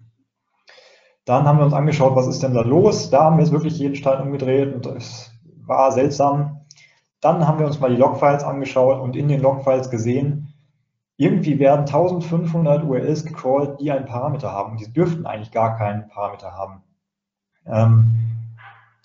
[1.26, 3.10] Dann haben wir uns angeschaut, was ist denn da los?
[3.10, 5.32] Da haben wir jetzt wirklich jeden Stein umgedreht und es
[5.66, 6.66] war seltsam.
[7.22, 10.54] Dann haben wir uns mal die Logfiles angeschaut und in den Logfiles gesehen,
[11.18, 14.78] irgendwie werden 1500 URLs gecrawlt, die einen Parameter haben.
[14.78, 16.84] Die dürften eigentlich gar keinen Parameter haben.
[17.66, 18.28] Ähm,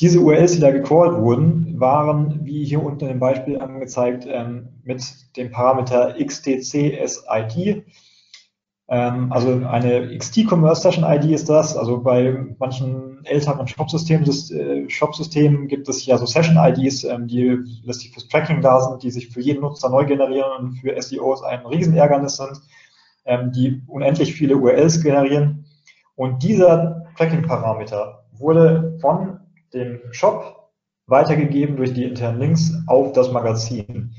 [0.01, 5.03] diese URLs, die da gecrawlt wurden, waren, wie hier unten im Beispiel angezeigt, ähm, mit
[5.37, 6.99] dem Parameter xtcsid
[8.89, 11.77] ähm, also eine XT-Commerce Session ID ist das.
[11.77, 15.15] Also bei manchen älteren Shop-Systemen äh, Shop
[15.69, 19.29] gibt es ja so Session IDs, ähm, die letztlich fürs Tracking da sind, die sich
[19.29, 22.61] für jeden Nutzer neu generieren und für SEOs ein Riesenärgernis sind,
[23.25, 25.67] ähm, die unendlich viele URLs generieren.
[26.15, 29.41] Und dieser Tracking-Parameter wurde von
[29.73, 30.71] dem Shop
[31.07, 34.15] weitergegeben durch die internen Links auf das Magazin.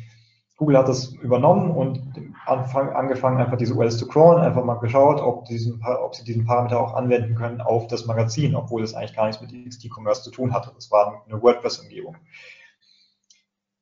[0.58, 2.02] Google hat das übernommen und
[2.46, 6.46] Anfang, angefangen, einfach diese URLs zu crawlen, einfach mal geschaut, ob, diesen, ob sie diesen
[6.46, 10.32] Parameter auch anwenden können auf das Magazin, obwohl es eigentlich gar nichts mit XT-Commerce zu
[10.32, 10.72] tun hatte.
[10.76, 12.18] Das war eine WordPress-Umgebung.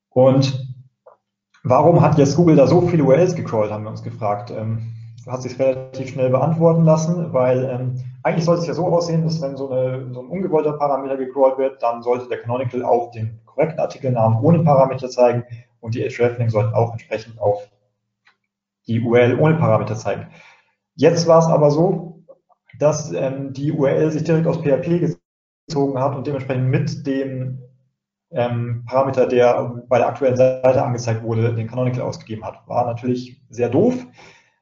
[0.10, 0.68] Und
[1.64, 4.52] warum hat jetzt Google da so viele URLs gecrawlt, haben wir uns gefragt.
[4.52, 4.94] Ähm,
[5.28, 9.42] hat sich relativ schnell beantworten lassen, weil ähm, eigentlich sollte es ja so aussehen, dass
[9.42, 13.40] wenn so, eine, so ein ungewollter Parameter gecrawlt wird, dann sollte der Canonical auch den
[13.46, 15.44] korrekten Artikelnamen ohne Parameter zeigen
[15.80, 17.70] und die hreflang sollten auch entsprechend auf
[18.92, 20.28] die URL ohne Parameter zeigen.
[20.96, 22.24] Jetzt war es aber so,
[22.80, 25.16] dass ähm, die URL sich direkt aus PHP
[25.68, 27.60] gezogen hat und dementsprechend mit dem
[28.32, 32.68] ähm, Parameter, der bei der aktuellen Seite angezeigt wurde, den Canonical ausgegeben hat.
[32.68, 33.96] War natürlich sehr doof.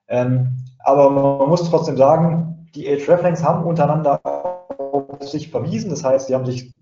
[0.07, 5.89] Ähm, aber man muss trotzdem sagen, die Hreflangs haben untereinander auf sich verwiesen.
[5.89, 6.73] Das heißt, sie haben sich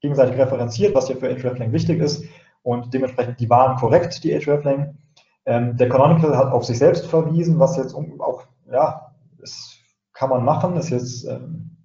[0.00, 2.24] gegenseitig referenziert, was ja für hreflang wichtig ist.
[2.62, 4.96] Und dementsprechend, die waren korrekt, die hreflang.
[5.44, 9.76] Ähm, der Canonical hat auf sich selbst verwiesen, was jetzt auch, ja, das
[10.12, 11.76] kann man machen, ist jetzt, ähm,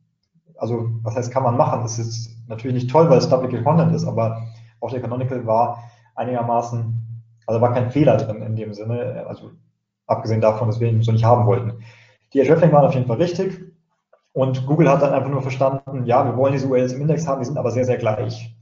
[0.57, 3.63] also was heißt kann man machen, das ist jetzt natürlich nicht toll, weil es Duplicate
[3.63, 4.43] Content ist, aber
[4.79, 5.83] auch der Canonical war
[6.15, 9.51] einigermaßen, also war kein Fehler drin in dem Sinne, also
[10.05, 11.83] abgesehen davon, dass wir ihn so nicht haben wollten.
[12.33, 13.59] Die Hreflang waren auf jeden Fall richtig
[14.33, 17.39] und Google hat dann einfach nur verstanden, ja, wir wollen diese URLs im Index haben,
[17.39, 18.55] die sind aber sehr, sehr gleich.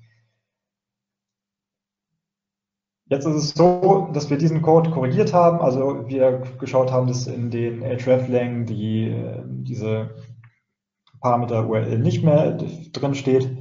[3.07, 7.27] Jetzt ist es so, dass wir diesen Code korrigiert haben, also wir geschaut haben, dass
[7.27, 9.15] in den hreflang die,
[9.45, 10.15] diese
[11.21, 12.57] Parameter URL nicht mehr
[12.93, 13.55] drin steht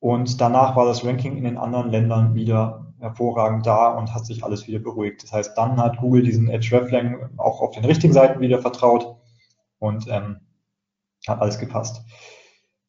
[0.00, 4.42] und danach war das Ranking in den anderen Ländern wieder hervorragend da und hat sich
[4.42, 5.22] alles wieder beruhigt.
[5.22, 9.16] Das heißt, dann hat Google diesen hreflang auch auf den richtigen Seiten wieder vertraut
[9.78, 10.40] und ähm,
[11.28, 12.02] hat alles gepasst.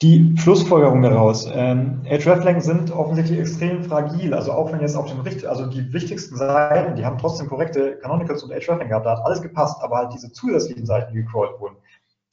[0.04, 1.50] Die Schlussfolgerung daraus.
[1.50, 4.34] Ähm, Hreflang sind offensichtlich extrem fragil.
[4.34, 7.96] Also auch wenn jetzt auf dem Richt, also die wichtigsten Seiten, die haben trotzdem korrekte
[8.00, 11.58] Canonicals und Hreflang gehabt, da hat alles gepasst, aber halt diese zusätzlichen Seiten, die gecrawlt
[11.58, 11.78] wurden,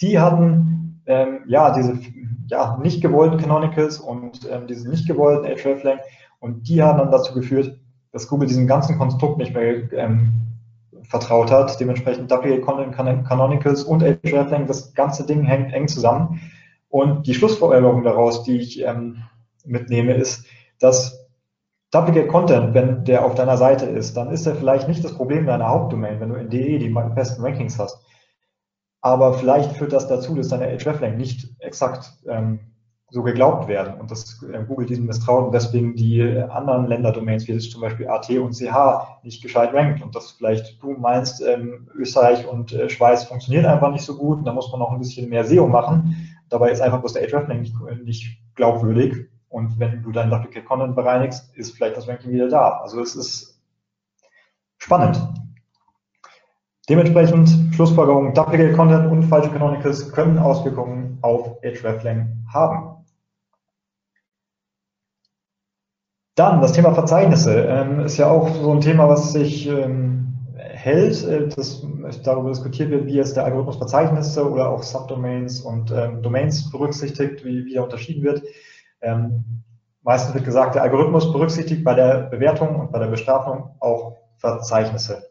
[0.01, 1.97] die hatten ähm, ja diese
[2.49, 6.01] ja, nicht gewollten Canonicals und ähm, diese nicht gewollten Hreflang
[6.41, 7.79] und die haben dann dazu geführt,
[8.11, 10.33] dass Google diesem ganzen Konstrukt nicht mehr ähm,
[11.05, 11.79] vertraut hat.
[11.79, 16.41] Dementsprechend WA Content Canonicals und hreflang, das ganze Ding hängt eng zusammen.
[16.91, 19.23] Und die Schlussfolgerung daraus, die ich ähm,
[19.65, 20.45] mitnehme, ist,
[20.81, 21.27] dass
[21.93, 25.47] Duplicate Content, wenn der auf deiner Seite ist, dann ist er vielleicht nicht das Problem
[25.47, 28.05] deiner Hauptdomain, wenn du in DE die besten Rankings hast.
[29.01, 32.61] Aber vielleicht führt das dazu, dass deine hreflang nicht exakt ähm,
[33.11, 37.59] so geglaubt werden und dass äh, Google diesem misstraut und deswegen die anderen Länderdomains, wie
[37.59, 42.47] zum Beispiel AT und CH, nicht gescheit rankt und dass vielleicht du meinst, ähm, Österreich
[42.47, 45.29] und äh, Schweiz funktioniert einfach nicht so gut und da muss man noch ein bisschen
[45.29, 46.15] mehr SEO machen.
[46.51, 50.95] Dabei ist einfach bloß der Hreflang nicht, nicht glaubwürdig und wenn du deinen Duplicate Content
[50.95, 52.81] bereinigst, ist vielleicht das Ranking wieder da.
[52.83, 53.61] Also es ist
[54.79, 55.21] spannend.
[56.89, 63.05] Dementsprechend Schlussfolgerung, Duplicate Content und falsche Canonicals können Auswirkungen auf Hreflang haben.
[66.37, 70.30] Dann das Thema Verzeichnisse ähm, ist ja auch so ein Thema, was sich ähm,
[70.85, 71.83] hält, äh, dass
[72.23, 77.45] darüber diskutiert wird, wie jetzt der Algorithmus Verzeichnisse oder auch Subdomains und ähm, Domains berücksichtigt,
[77.45, 78.43] wie, wie er unterschieden wird.
[79.01, 79.63] Ähm,
[80.03, 85.31] meistens wird gesagt, der Algorithmus berücksichtigt bei der Bewertung und bei der Bestrafung auch Verzeichnisse.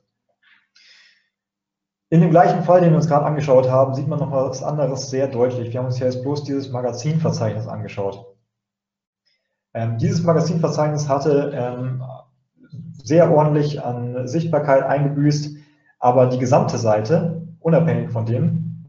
[2.12, 5.10] In dem gleichen Fall, den wir uns gerade angeschaut haben, sieht man noch was anderes
[5.10, 5.72] sehr deutlich.
[5.72, 8.26] Wir haben uns ja jetzt bloß dieses Magazinverzeichnis angeschaut.
[9.74, 12.04] Ähm, dieses Magazinverzeichnis hatte ähm,
[13.04, 15.58] sehr ordentlich an Sichtbarkeit eingebüßt,
[16.00, 18.86] aber die gesamte Seite, unabhängig von dem,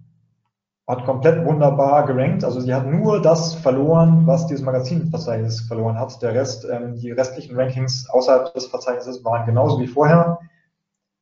[0.91, 2.45] hat komplett wunderbar gerankt.
[2.45, 6.21] Also sie hat nur das verloren, was dieses Magazinverzeichnis verloren hat.
[6.21, 10.41] Der Rest, ähm, die restlichen Rankings außerhalb des Verzeichnisses waren genauso wie vorher.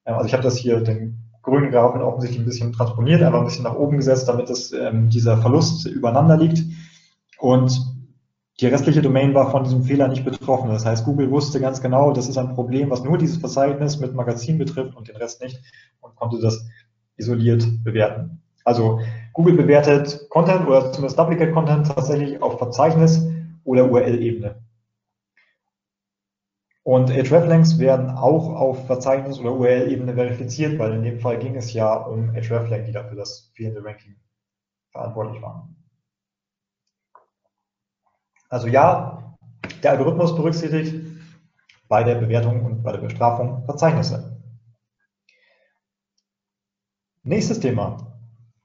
[0.06, 3.44] Ähm, also ich habe das hier den grünen Graphen offensichtlich ein bisschen transponiert, einfach ein
[3.44, 6.62] bisschen nach oben gesetzt, damit es, ähm, dieser Verlust übereinander liegt.
[7.38, 7.97] Und
[8.60, 10.70] die restliche Domain war von diesem Fehler nicht betroffen.
[10.70, 14.14] Das heißt, Google wusste ganz genau, das ist ein Problem, was nur dieses Verzeichnis mit
[14.14, 15.60] Magazin betrifft und den Rest nicht
[16.00, 16.66] und konnte das
[17.16, 18.42] isoliert bewerten.
[18.64, 19.00] Also
[19.32, 23.24] Google bewertet Content oder zumindest Duplicate Content tatsächlich auf Verzeichnis
[23.64, 24.60] oder URL-Ebene.
[26.82, 31.72] Und hreflangs werden auch auf Verzeichnis- oder URL-Ebene verifiziert, weil in dem Fall ging es
[31.72, 34.16] ja um hreflang, die dafür das fehlende Ranking
[34.90, 35.77] verantwortlich waren.
[38.48, 39.36] Also ja,
[39.82, 40.94] der Algorithmus berücksichtigt
[41.88, 44.38] bei der Bewertung und bei der Bestrafung Verzeichnisse.
[47.22, 47.96] Nächstes Thema.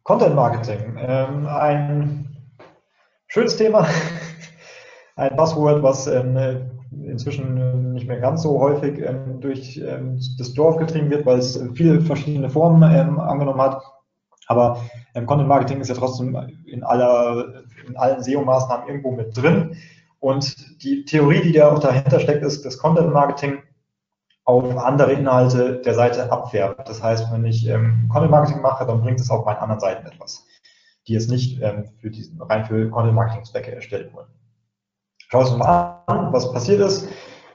[0.03, 0.95] Content Marketing.
[0.97, 2.37] Ähm, ein
[3.27, 3.87] schönes Thema.
[5.15, 6.71] Ein Passwort, was ähm,
[7.05, 11.61] inzwischen nicht mehr ganz so häufig ähm, durch ähm, das Dorf getrieben wird, weil es
[11.75, 13.83] viele verschiedene Formen ähm, angenommen hat.
[14.47, 14.83] Aber
[15.15, 19.77] ähm, Content Marketing ist ja trotzdem in, aller, in allen SEO-Maßnahmen irgendwo mit drin.
[20.19, 23.61] Und die Theorie, die da auch dahinter steckt, ist, dass Content Marketing
[24.45, 26.87] auf andere Inhalte der Seite abfärbt.
[26.87, 30.05] Das heißt, wenn ich ähm, Content Marketing mache, dann bringt es auf meinen anderen Seiten
[30.05, 30.45] etwas,
[31.07, 34.29] die jetzt nicht ähm, für diesen, rein für Content Marketing Zwecke erstellt wurden.
[35.29, 37.07] Schauen wir uns mal an, was passiert ist.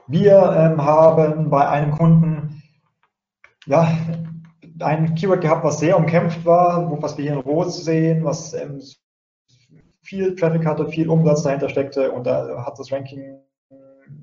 [0.06, 2.62] Wir ähm, haben bei einem Kunden
[3.66, 3.86] ja,
[4.80, 8.80] ein Keyword gehabt, was sehr umkämpft war, was wir hier in Rot sehen, was ähm,
[10.02, 13.40] viel Traffic hatte, viel Umsatz dahinter steckte und da hat das Ranking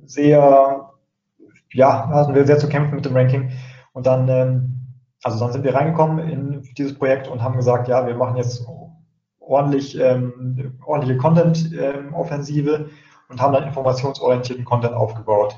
[0.05, 0.89] sehr,
[1.73, 3.51] ja, hatten wir sehr zu kämpfen mit dem Ranking.
[3.93, 4.87] Und dann, ähm,
[5.23, 8.65] also dann sind wir reingekommen in dieses Projekt und haben gesagt, ja, wir machen jetzt
[9.39, 12.89] ordentlich, ähm, ordentliche Content-Offensive ähm,
[13.29, 15.55] und haben dann informationsorientierten Content aufgebaut.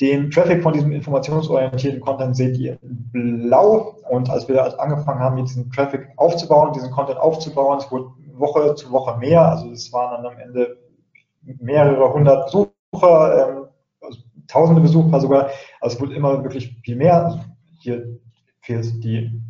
[0.00, 3.96] Den Traffic von diesem informationsorientierten Content seht ihr in blau.
[4.10, 8.90] Und als wir angefangen haben, diesen Traffic aufzubauen, diesen Content aufzubauen, es wurde Woche zu
[8.90, 9.48] Woche mehr.
[9.48, 10.78] Also es waren dann am Ende
[11.60, 13.64] mehrere hundert Besucher, ähm,
[14.00, 15.50] also tausende Besucher sogar.
[15.80, 17.26] Also es wurde immer wirklich viel mehr.
[17.26, 17.40] Also
[17.78, 18.18] hier
[18.62, 19.40] fehlt die,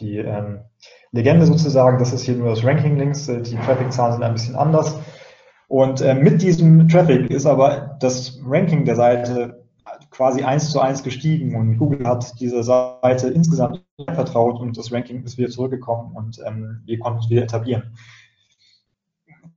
[0.00, 0.62] die ähm,
[1.12, 1.98] Legende sozusagen.
[1.98, 3.26] Das ist hier nur das Ranking links.
[3.26, 4.98] Die Traffic-Zahlen sind ein bisschen anders.
[5.72, 9.64] Und äh, mit diesem Traffic ist aber das Ranking der Seite
[10.10, 13.82] quasi eins zu eins gestiegen und Google hat dieser Seite insgesamt
[14.12, 17.96] vertraut und das Ranking ist wieder zurückgekommen und ähm, wir konnten es wieder etablieren.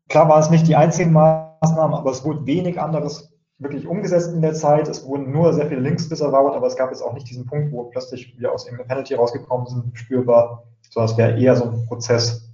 [0.08, 4.42] Klar waren es nicht die einzigen Maßnahmen, aber es wurde wenig anderes wirklich umgesetzt in
[4.42, 4.88] der Zeit.
[4.88, 7.74] Es wurden nur sehr viele Links disavowed, aber es gab jetzt auch nicht diesen Punkt,
[7.74, 11.86] wo plötzlich wir aus irgendeiner Penalty rausgekommen sind, spürbar, sondern es wäre eher so ein
[11.88, 12.54] Prozess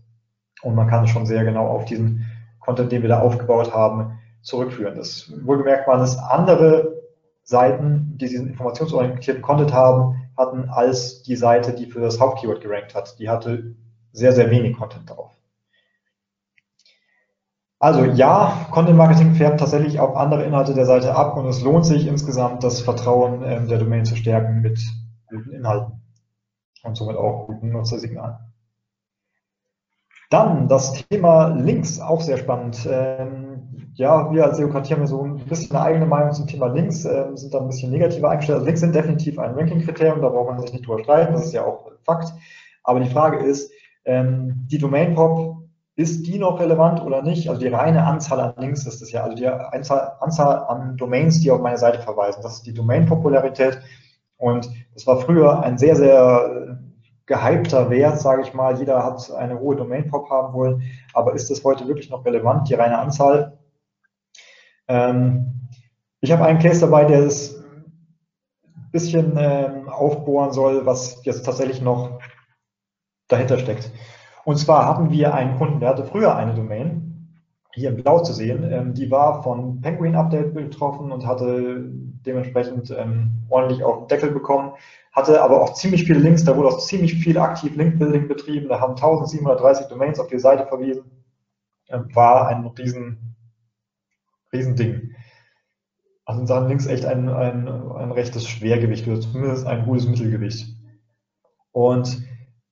[0.64, 2.26] und man kann schon sehr genau auf diesen
[2.62, 4.96] Content, den wir da aufgebaut haben, zurückführen.
[4.96, 7.02] Das wohlgemerkt waren es andere
[7.44, 12.96] Seiten, die diesen informationsorientierten Content haben, hatten, als die Seite, die für das Hauptkeyword gerankt
[12.96, 13.20] hat.
[13.20, 13.76] Die hatte
[14.14, 15.32] sehr, sehr wenig Content drauf.
[17.80, 21.84] Also ja, Content Marketing färbt tatsächlich auf andere Inhalte der Seite ab und es lohnt
[21.84, 24.80] sich insgesamt, das Vertrauen ähm, der Domain zu stärken mit
[25.28, 26.00] guten Inhalten
[26.84, 28.51] und somit auch guten Nutzersignalen.
[30.32, 32.88] Dann das Thema Links, auch sehr spannend.
[32.90, 36.68] Ähm, ja, wir als Seokratie haben ja so ein bisschen eine eigene Meinung zum Thema
[36.68, 38.60] Links, äh, sind da ein bisschen negativer eingestellt.
[38.60, 41.54] Also Links sind definitiv ein Ranking-Kriterium, da braucht man sich nicht drüber streiten, das ist
[41.54, 42.34] ja auch Fakt.
[42.84, 43.74] Aber die Frage ist,
[44.06, 45.58] ähm, die Domain-Pop,
[45.98, 47.50] ist die noch relevant oder nicht?
[47.50, 51.42] Also die reine Anzahl an Links ist es ja, also die Anzahl, Anzahl an Domains,
[51.42, 52.42] die auf meine Seite verweisen.
[52.42, 53.82] Das ist die Domain-Popularität.
[54.38, 56.80] Und das war früher ein sehr, sehr
[57.32, 58.78] gehypter Wert, sage ich mal.
[58.78, 62.74] Jeder hat eine hohe Domain-Pop haben wollen, aber ist das heute wirklich noch relevant, die
[62.74, 63.58] reine Anzahl?
[64.90, 65.70] Ähm,
[66.20, 67.64] ich habe einen Case dabei, der es
[68.76, 72.20] ein bisschen ähm, aufbohren soll, was jetzt tatsächlich noch
[73.30, 73.90] dahinter steckt.
[74.44, 77.11] Und zwar hatten wir einen Kunden, der hatte früher eine Domain,
[77.74, 81.84] hier in Blau zu sehen, ähm, die war von Penguin Update betroffen und hatte
[82.26, 84.74] dementsprechend ähm, ordentlich auf den Deckel bekommen
[85.12, 88.80] hatte aber auch ziemlich viele Links, da wurde auch ziemlich viel aktiv Link-Building betrieben, da
[88.80, 91.04] haben 1730 Domains auf die Seite verwiesen,
[91.90, 93.36] ähm, war ein riesen,
[94.54, 95.16] riesen Ding.
[96.24, 100.68] Also in Sachen Links echt ein, ein, ein rechtes Schwergewicht oder zumindest ein gutes Mittelgewicht.
[101.74, 102.22] Und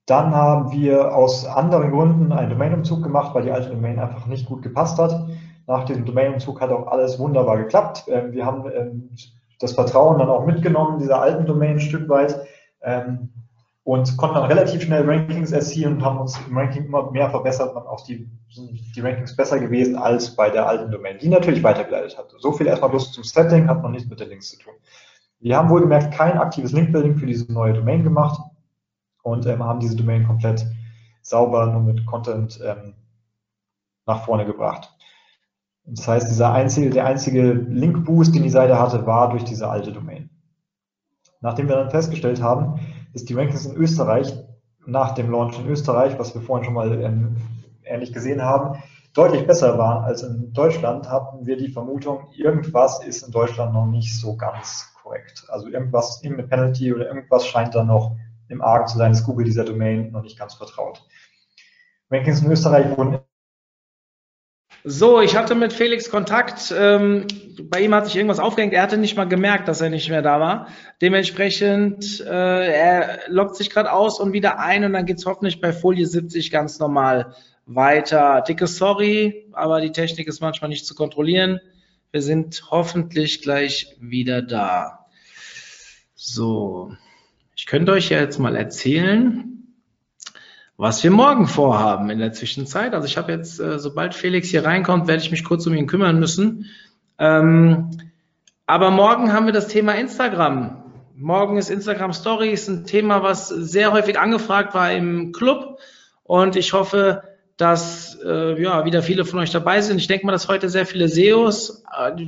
[0.10, 4.48] dann haben wir aus anderen Gründen einen Domainumzug gemacht, weil die alte Domain einfach nicht
[4.48, 5.28] gut gepasst hat.
[5.68, 8.06] Nach diesem Domainumzug hat auch alles wunderbar geklappt.
[8.08, 9.10] Ähm, wir haben ähm,
[9.60, 12.40] das Vertrauen dann auch mitgenommen, dieser alten Domain ein Stück weit.
[12.82, 13.30] Ähm,
[13.84, 17.76] und konnten dann relativ schnell Rankings erzielen und haben uns im Ranking immer mehr verbessert
[17.76, 18.30] und auch die,
[18.96, 22.34] die Rankings besser gewesen als bei der alten Domain, die natürlich weitergeleitet hat.
[22.38, 24.74] So viel erstmal bloß zum Setting, hat noch nichts mit den Links zu tun.
[25.40, 28.40] Wir haben wohlgemerkt kein aktives Linkbuilding für diese neue Domain gemacht
[29.24, 30.66] und ähm, haben diese Domain komplett
[31.22, 32.94] sauber nur mit Content ähm,
[34.06, 34.94] nach vorne gebracht.
[35.86, 39.92] Das heißt, dieser einzige, der einzige Link-Boost, den die Seite hatte, war durch diese alte
[39.92, 40.30] Domain.
[41.42, 42.80] Nachdem wir dann festgestellt haben,
[43.14, 44.34] dass die Rankings in Österreich
[44.86, 47.38] nach dem Launch in Österreich, was wir vorhin schon mal ähm,
[47.84, 48.82] ähnlich gesehen haben,
[49.14, 53.86] deutlich besser waren als in Deutschland, hatten wir die Vermutung, irgendwas ist in Deutschland noch
[53.86, 55.46] nicht so ganz korrekt.
[55.50, 58.16] Also irgendwas, irgendeine Penalty oder irgendwas scheint da noch
[58.50, 61.04] im Argen zu sein, dass Google dieser Domain noch nicht ganz vertraut.
[62.12, 63.20] Rankings in Österreich wurden
[64.86, 66.74] so, ich hatte mit Felix Kontakt.
[66.78, 67.28] Ähm,
[67.64, 68.74] bei ihm hat sich irgendwas aufgehängt.
[68.74, 70.68] Er hatte nicht mal gemerkt, dass er nicht mehr da war.
[71.02, 75.74] Dementsprechend, äh, er loggt sich gerade aus und wieder ein und dann geht's hoffentlich bei
[75.74, 77.36] Folie 70 ganz normal
[77.66, 78.42] weiter.
[78.48, 81.60] Dicke Sorry, aber die Technik ist manchmal nicht zu kontrollieren.
[82.12, 85.08] Wir sind hoffentlich gleich wieder da.
[86.16, 86.94] So,
[87.60, 89.68] ich könnte euch ja jetzt mal erzählen,
[90.78, 92.94] was wir morgen vorhaben in der Zwischenzeit.
[92.94, 95.86] Also ich habe jetzt, äh, sobald Felix hier reinkommt, werde ich mich kurz um ihn
[95.86, 96.68] kümmern müssen.
[97.18, 97.90] Ähm,
[98.66, 100.86] aber morgen haben wir das Thema Instagram.
[101.18, 105.80] Morgen ist Instagram Stories ein Thema, was sehr häufig angefragt war im Club.
[106.24, 107.24] Und ich hoffe,
[107.58, 109.98] dass äh, ja, wieder viele von euch dabei sind.
[109.98, 112.26] Ich denke mal, dass heute sehr viele SEOs äh,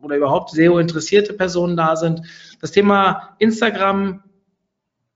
[0.00, 2.22] oder überhaupt SEO-interessierte Personen da sind.
[2.60, 4.22] Das Thema Instagram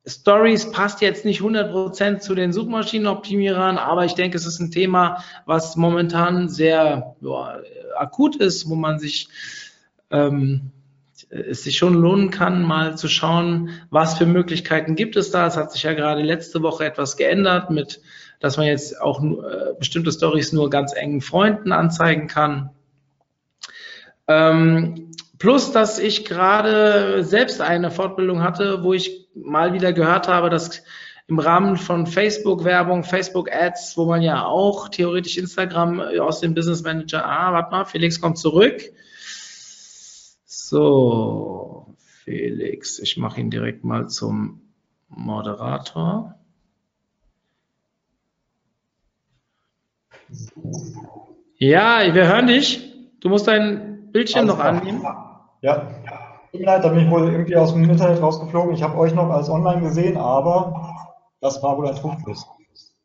[0.06, 5.24] Stories passt jetzt nicht 100% zu den Suchmaschinenoptimierern, aber ich denke, es ist ein Thema,
[5.46, 7.60] was momentan sehr ja,
[7.96, 9.28] akut ist, wo man sich
[10.10, 10.72] ähm,
[11.30, 15.46] es sich schon lohnen kann, mal zu schauen, was für Möglichkeiten gibt es da.
[15.46, 18.00] Es hat sich ja gerade letzte Woche etwas geändert mit,
[18.40, 22.70] dass man jetzt auch äh, bestimmte Stories nur ganz engen Freunden anzeigen kann.
[24.28, 25.12] Ähm,
[25.44, 30.82] plus, dass ich gerade selbst eine Fortbildung hatte, wo ich mal wieder gehört habe, dass
[31.26, 37.26] im Rahmen von Facebook-Werbung, Facebook-Ads, wo man ja auch theoretisch Instagram aus dem Business Manager,
[37.26, 38.80] ah, warte mal, Felix kommt zurück.
[40.46, 44.62] So, Felix, ich mache ihn direkt mal zum
[45.10, 46.36] Moderator.
[51.58, 52.94] Ja, wir hören dich.
[53.20, 55.04] Du musst dein Bildschirm noch annehmen.
[55.64, 55.88] Ja,
[56.50, 58.74] tut mir leid, da bin ich wohl irgendwie aus dem Internet rausgeflogen.
[58.74, 60.94] Ich habe euch noch als online gesehen, aber
[61.40, 62.46] das war wohl ein Trugschluss.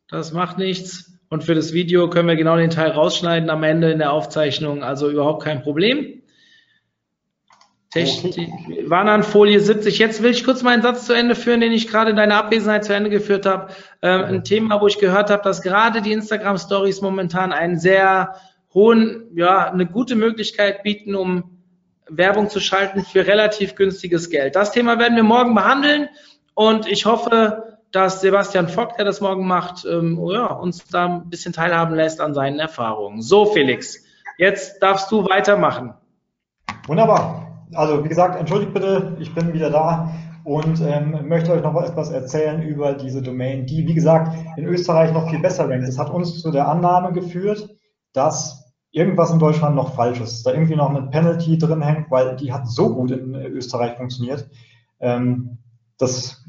[0.09, 1.17] Das macht nichts.
[1.29, 4.83] Und für das Video können wir genau den Teil rausschneiden am Ende in der Aufzeichnung.
[4.83, 6.21] Also überhaupt kein Problem.
[7.91, 8.89] Technik, okay.
[8.89, 9.97] waren an Folie 70.
[9.97, 12.83] Jetzt will ich kurz meinen Satz zu Ende führen, den ich gerade in deiner Abwesenheit
[12.83, 13.71] zu Ende geführt habe.
[14.01, 18.35] Ähm, ein Thema, wo ich gehört habe, dass gerade die Instagram Stories momentan einen sehr
[18.73, 21.58] hohen, ja, eine gute Möglichkeit bieten, um
[22.09, 24.55] Werbung zu schalten für relativ günstiges Geld.
[24.55, 26.09] Das Thema werden wir morgen behandeln
[26.53, 31.29] und ich hoffe, dass Sebastian Fock, der das morgen macht, ähm, ja, uns da ein
[31.29, 33.21] bisschen teilhaben lässt an seinen Erfahrungen.
[33.21, 34.03] So, Felix,
[34.37, 35.93] jetzt darfst du weitermachen.
[36.87, 40.11] Wunderbar also wie gesagt, entschuldigt bitte, ich bin wieder da
[40.43, 45.13] und ähm, möchte euch noch etwas erzählen über diese Domain, die, wie gesagt, in Österreich
[45.13, 45.87] noch viel besser rankt.
[45.87, 47.69] Das hat uns zu der Annahme geführt,
[48.13, 52.35] dass irgendwas in Deutschland noch falsch ist, da irgendwie noch eine Penalty drin hängt, weil
[52.35, 54.49] die hat so gut in Österreich funktioniert.
[54.99, 55.59] Ähm,
[55.97, 56.43] das,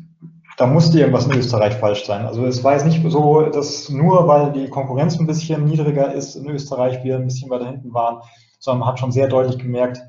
[0.56, 2.24] da musste irgendwas in Österreich falsch sein.
[2.24, 6.34] Also es war jetzt nicht so, dass nur weil die Konkurrenz ein bisschen niedriger ist
[6.34, 8.22] in Österreich, wir ein bisschen weiter hinten waren,
[8.58, 10.00] sondern man hat schon sehr deutlich gemerkt,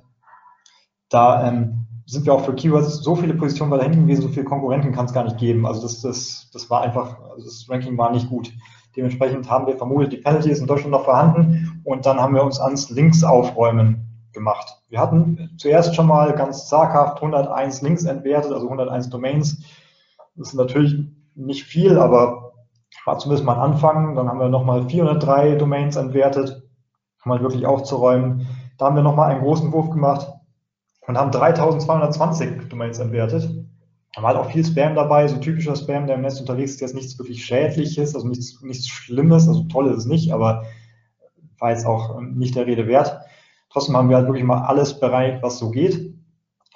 [1.10, 4.46] da ähm, sind wir auch für Keywords so viele Positionen weiter hinten gewesen, so viele
[4.46, 5.66] Konkurrenten kann es gar nicht geben.
[5.66, 8.52] Also das, das, das war einfach, also das Ranking war nicht gut.
[8.96, 12.44] Dementsprechend haben wir vermutet, die Penalty ist in Deutschland noch vorhanden und dann haben wir
[12.44, 14.78] uns ans Links aufräumen gemacht.
[14.90, 19.64] Wir hatten zuerst schon mal ganz zaghaft 101 Links entwertet, also 101 Domains.
[20.36, 20.96] Das ist natürlich
[21.36, 22.54] nicht viel, aber
[23.06, 24.16] war zumindest mal ein Anfang.
[24.16, 26.64] Dann haben wir nochmal 403 Domains entwertet,
[27.24, 28.48] um mal wirklich aufzuräumen.
[28.78, 30.28] Da haben wir nochmal einen großen Wurf gemacht
[31.08, 33.50] und haben 3220 Domains entwertet.
[34.16, 36.96] Haben halt auch viel Spam dabei, so typischer Spam, der im Netz unterwegs ist, jetzt
[36.96, 40.66] nichts wirklich Schädliches, also nichts, nichts Schlimmes, also toll ist es nicht, aber
[41.62, 43.22] war jetzt auch ähm, nicht der Rede wert.
[43.70, 46.14] Trotzdem haben wir halt wirklich mal alles bereit, was so geht.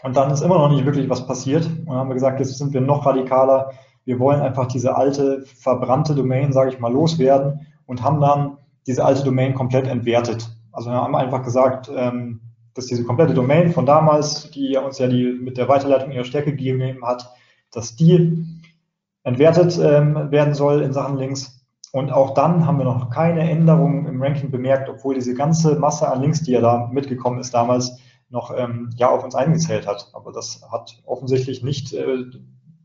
[0.03, 1.65] Und dann ist immer noch nicht wirklich was passiert.
[1.65, 3.71] Und dann haben wir gesagt, jetzt sind wir noch radikaler.
[4.05, 8.57] Wir wollen einfach diese alte, verbrannte Domain, sage ich mal, loswerden und haben dann
[8.87, 10.47] diese alte Domain komplett entwertet.
[10.71, 12.41] Also wir haben einfach gesagt, ähm,
[12.75, 16.51] dass diese komplette Domain von damals, die uns ja die mit der Weiterleitung ihre Stärke
[16.51, 17.31] gegeben hat,
[17.71, 18.45] dass die
[19.23, 21.64] entwertet ähm, werden soll in Sachen Links.
[21.95, 26.11] Und auch dann haben wir noch keine Änderungen im Ranking bemerkt, obwohl diese ganze Masse
[26.11, 30.09] an Links, die ja da mitgekommen ist damals, noch ähm, ja auf uns eingezählt hat.
[30.11, 32.25] Aber das hat offensichtlich nicht äh,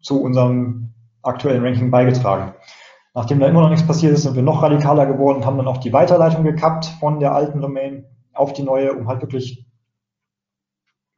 [0.00, 2.54] zu unserem aktuellen Ranking beigetragen.
[3.12, 5.66] Nachdem da immer noch nichts passiert ist, sind wir noch radikaler geworden und haben dann
[5.66, 9.66] auch die Weiterleitung gekappt von der alten Domain auf die neue, um halt wirklich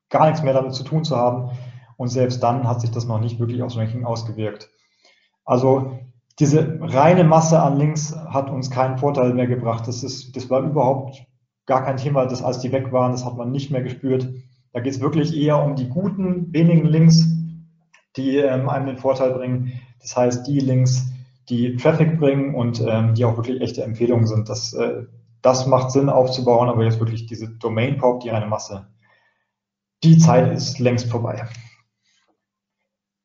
[0.09, 1.51] gar nichts mehr damit zu tun zu haben.
[1.99, 4.71] Und selbst dann hat sich das noch nicht wirklich aufs Ranking ausgewirkt.
[5.45, 5.99] Also
[6.39, 9.87] diese reine Masse an Links hat uns keinen Vorteil mehr gebracht.
[9.87, 11.25] Das, ist, das war überhaupt
[11.67, 14.29] gar kein Thema, das, als die weg waren, das hat man nicht mehr gespürt.
[14.73, 17.27] Da geht es wirklich eher um die guten, wenigen Links,
[18.17, 19.73] die ähm, einem den Vorteil bringen.
[20.01, 21.13] Das heißt, die Links,
[21.49, 24.49] die Traffic bringen und ähm, die auch wirklich echte Empfehlungen sind.
[24.49, 25.05] Das, äh,
[25.43, 28.87] das macht Sinn aufzubauen, aber jetzt wirklich diese Domain Pop, die reine Masse,
[30.03, 31.47] die Zeit ist längst vorbei.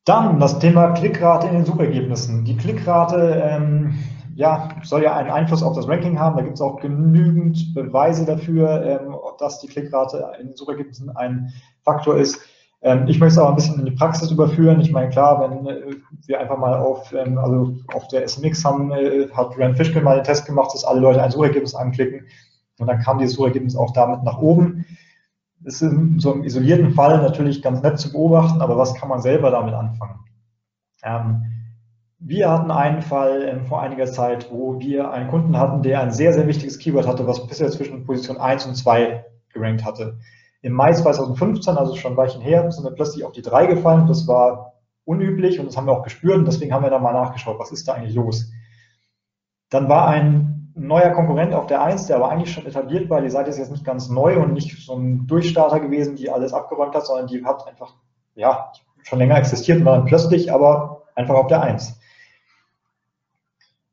[0.08, 2.46] Dann das Thema Klickrate in den Suchergebnissen.
[2.46, 3.94] Die Klickrate ähm,
[4.36, 6.38] ja, soll ja einen Einfluss auf das Ranking haben.
[6.38, 11.52] Da gibt es auch genügend Beweise dafür, ähm, dass die Klickrate in den Suchergebnissen ein
[11.84, 12.40] Faktor ist.
[12.82, 14.80] Ähm, ich möchte es aber ein bisschen in die Praxis überführen.
[14.80, 15.96] Ich meine, klar, wenn äh,
[16.26, 20.16] wir einfach mal auf, ähm, also auf der SMX haben, äh, hat Rand Fishkin mal
[20.16, 22.28] den Test gemacht, dass alle Leute ein Suchergebnis anklicken.
[22.80, 24.86] Und dann kam dieses Suchergebnis auch damit nach oben
[25.64, 29.22] ist in so einem isolierten Fall natürlich ganz nett zu beobachten, aber was kann man
[29.22, 30.20] selber damit anfangen?
[31.04, 31.44] Ähm,
[32.20, 36.12] wir hatten einen Fall ähm, vor einiger Zeit, wo wir einen Kunden hatten, der ein
[36.12, 40.18] sehr, sehr wichtiges Keyword hatte, was bisher zwischen Position 1 und 2 gerankt hatte.
[40.62, 44.08] Im Mai 2015, also schon ein Weilchen her, sind wir plötzlich auf die 3 gefallen.
[44.08, 44.74] Das war
[45.06, 47.72] unüblich und das haben wir auch gespürt und deswegen haben wir da mal nachgeschaut, was
[47.72, 48.52] ist da eigentlich los.
[49.70, 53.22] Dann war ein neuer Konkurrent auf der 1, der aber eigentlich schon etabliert war.
[53.22, 56.54] Die Seite ist jetzt nicht ganz neu und nicht so ein Durchstarter gewesen, die alles
[56.54, 57.96] abgeräumt hat, sondern die hat einfach,
[58.36, 58.72] ja,
[59.04, 62.00] schon länger existiert und war dann plötzlich aber einfach auf der 1.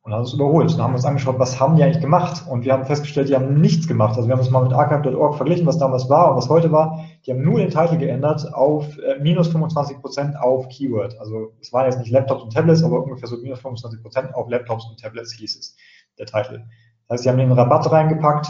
[0.02, 0.70] Und haben es überholt.
[0.72, 2.46] Dann haben wir uns angeschaut, was haben die eigentlich gemacht?
[2.46, 4.16] Und wir haben festgestellt, die haben nichts gemacht.
[4.16, 7.06] Also wir haben es mal mit archive.org verglichen, was damals war und was heute war.
[7.24, 11.18] Die haben nur den Titel geändert auf äh, minus 25 Prozent auf Keyword.
[11.18, 14.50] Also es waren jetzt nicht Laptops und Tablets, aber ungefähr so minus 25 Prozent auf
[14.50, 15.74] Laptops und Tablets hieß es,
[16.18, 16.64] der Titel.
[17.08, 18.48] Das heißt, sie haben den Rabatt reingepackt,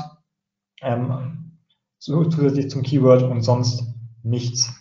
[0.83, 1.59] ähm,
[1.99, 3.85] zusätzlich zum Keyword und sonst
[4.23, 4.73] nichts.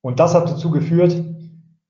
[0.00, 1.24] Und das hat dazu geführt,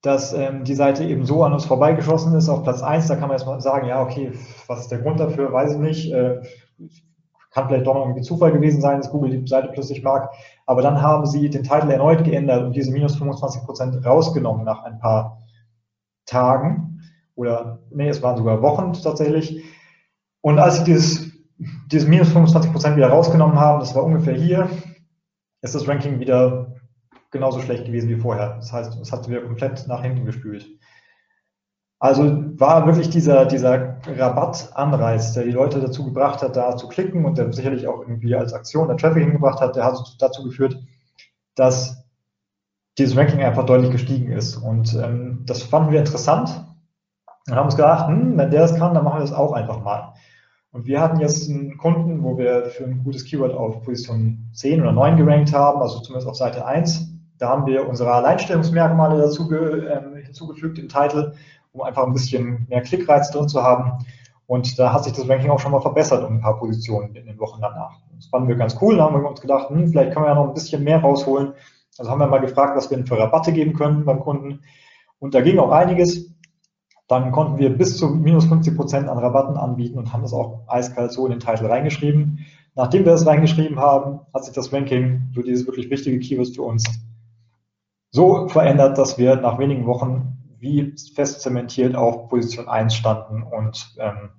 [0.02, 3.08] dass ähm, die Seite eben so an uns vorbeigeschossen ist auf Platz 1.
[3.08, 4.32] Da kann man jetzt mal sagen, ja, okay,
[4.66, 6.12] was ist der Grund dafür, weiß ich nicht.
[6.12, 6.40] Äh,
[7.56, 10.30] kann vielleicht doch noch irgendwie Zufall gewesen sein, dass Google die Seite plötzlich mag.
[10.66, 14.84] Aber dann haben sie den Titel erneut geändert und diese minus 25 Prozent rausgenommen nach
[14.84, 15.42] ein paar
[16.26, 16.95] Tagen.
[17.36, 19.64] Oder, nee, es waren sogar Wochen tatsächlich.
[20.40, 21.32] Und als sie dieses,
[21.92, 24.68] dieses minus 25 Prozent wieder rausgenommen haben, das war ungefähr hier,
[25.62, 26.74] ist das Ranking wieder
[27.30, 28.56] genauso schlecht gewesen wie vorher.
[28.56, 30.66] Das heißt, es hat wieder komplett nach hinten gespült.
[31.98, 32.22] Also
[32.58, 37.38] war wirklich dieser, dieser Rabattanreiz, der die Leute dazu gebracht hat, da zu klicken und
[37.38, 40.78] der sicherlich auch irgendwie als Aktion der Traffic hingebracht hat, der hat dazu geführt,
[41.54, 42.04] dass
[42.98, 44.56] dieses Ranking einfach deutlich gestiegen ist.
[44.56, 46.65] Und ähm, das fanden wir interessant
[47.48, 49.82] und haben uns gedacht, hm, wenn der das kann, dann machen wir das auch einfach
[49.82, 50.14] mal.
[50.72, 54.82] Und wir hatten jetzt einen Kunden, wo wir für ein gutes Keyword auf Position 10
[54.82, 57.08] oder 9 gerankt haben, also zumindest auf Seite 1.
[57.38, 61.32] Da haben wir unsere Alleinstellungsmerkmale dazu äh, hinzugefügt im Titel,
[61.72, 64.04] um einfach ein bisschen mehr Klickreiz drin zu haben.
[64.46, 67.26] Und da hat sich das Ranking auch schon mal verbessert um ein paar Positionen in
[67.26, 67.98] den Wochen danach.
[68.14, 68.96] Das fanden wir ganz cool.
[68.96, 71.52] Da haben wir uns gedacht, hm, vielleicht können wir ja noch ein bisschen mehr rausholen.
[71.98, 74.60] Also haben wir mal gefragt, was wir denn für Rabatte geben können beim Kunden.
[75.18, 76.35] Und da ging auch einiges.
[77.08, 80.64] Dann konnten wir bis zu minus 50 Prozent an Rabatten anbieten und haben das auch
[80.66, 82.44] eiskalt so in den Titel reingeschrieben.
[82.74, 86.62] Nachdem wir das reingeschrieben haben, hat sich das Ranking für dieses wirklich wichtige Keywords für
[86.62, 86.84] uns
[88.10, 93.94] so verändert, dass wir nach wenigen Wochen wie fest zementiert auf Position 1 standen und
[93.98, 94.30] ähm,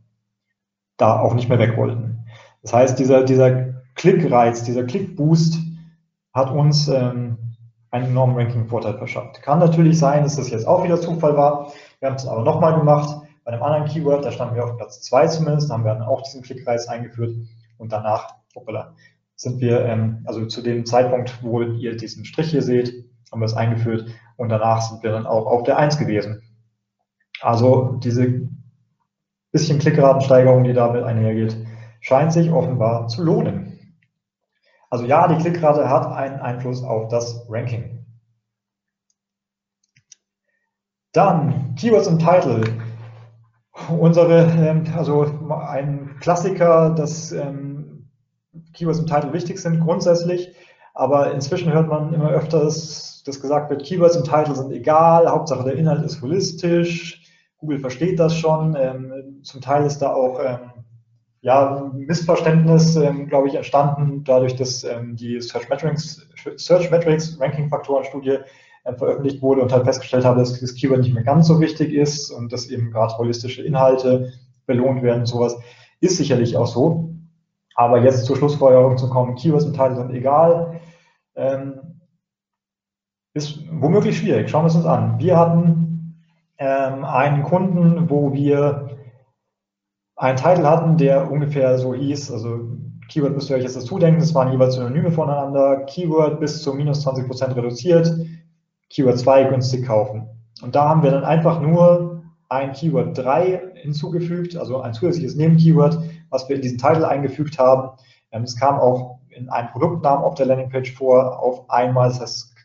[0.98, 2.26] da auch nicht mehr weg wollten.
[2.64, 5.60] Das heißt, dieser, dieser Klickreiz, dieser Klickboost
[6.34, 7.38] hat uns ähm,
[7.92, 9.42] einen enormen Ranking-Vorteil verschafft.
[9.42, 11.72] Kann natürlich sein, dass das jetzt auch wieder Zufall war.
[12.00, 13.28] Wir haben es aber nochmal gemacht.
[13.44, 16.04] Bei einem anderen Keyword, da standen wir auf Platz 2 zumindest, da haben wir dann
[16.04, 17.36] auch diesen Klickreiz eingeführt
[17.78, 18.94] und danach, hoppala,
[19.36, 23.46] sind wir, ähm, also zu dem Zeitpunkt, wo ihr diesen Strich hier seht, haben wir
[23.46, 26.42] es eingeführt und danach sind wir dann auch auf der 1 gewesen.
[27.42, 28.50] Also diese
[29.52, 31.56] bisschen Klickratensteigerung, die damit einhergeht,
[32.02, 33.96] scheint sich offenbar zu lohnen.
[34.90, 37.97] Also ja, die Klickrate hat einen Einfluss auf das Ranking.
[41.18, 42.62] Dann Keywords im Title.
[43.90, 45.26] Unsere, ähm, also
[45.68, 48.08] ein Klassiker, dass ähm,
[48.74, 50.54] Keywords im Title wichtig sind grundsätzlich,
[50.94, 55.64] aber inzwischen hört man immer öfters dass gesagt wird, Keywords im Titel sind egal, Hauptsache
[55.64, 57.24] der Inhalt ist holistisch.
[57.58, 58.78] Google versteht das schon.
[58.80, 60.40] Ähm, zum Teil ist da auch
[61.42, 62.98] ja, Missverständnis,
[63.28, 68.38] glaube ich, entstanden, dadurch, dass die Search Metrics, Search Metrics Ranking Faktoren Studie
[68.96, 72.32] veröffentlicht wurde und halt festgestellt habe, dass das Keyword nicht mehr ganz so wichtig ist
[72.32, 74.32] und dass eben gerade holistische Inhalte
[74.66, 75.58] belohnt werden und sowas.
[76.00, 77.14] Ist sicherlich auch so.
[77.76, 80.80] Aber jetzt zur Schlussfolgerung zu kommen, Keywords im Titel sind egal.
[81.36, 82.02] Ähm,
[83.34, 84.50] ist womöglich schwierig.
[84.50, 85.20] Schauen wir es uns an.
[85.20, 86.16] Wir hatten
[86.58, 88.98] ähm, einen Kunden, wo wir
[90.16, 92.60] einen Titel hatten, der ungefähr so hieß, also
[93.10, 96.74] Keyword müsst ihr euch jetzt dazu denken, das waren jeweils Synonyme voneinander, Keyword bis zu
[96.74, 98.12] minus 20% reduziert,
[98.90, 100.28] Keyword 2 günstig kaufen.
[100.62, 106.00] Und da haben wir dann einfach nur ein Keyword 3 hinzugefügt, also ein zusätzliches Nebenkeyword,
[106.30, 107.98] was wir in diesen Titel eingefügt haben.
[108.32, 112.56] Ähm, es kam auch in einem Produktnamen auf der Landingpage vor, auf einmal, das heißt,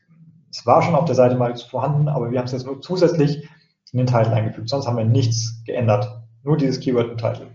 [0.50, 3.48] es war schon auf der Seite mal vorhanden, aber wir haben es jetzt nur zusätzlich
[3.92, 4.68] in den Titel eingefügt.
[4.68, 6.22] Sonst haben wir nichts geändert.
[6.44, 7.46] Nur dieses Keyword im Titel.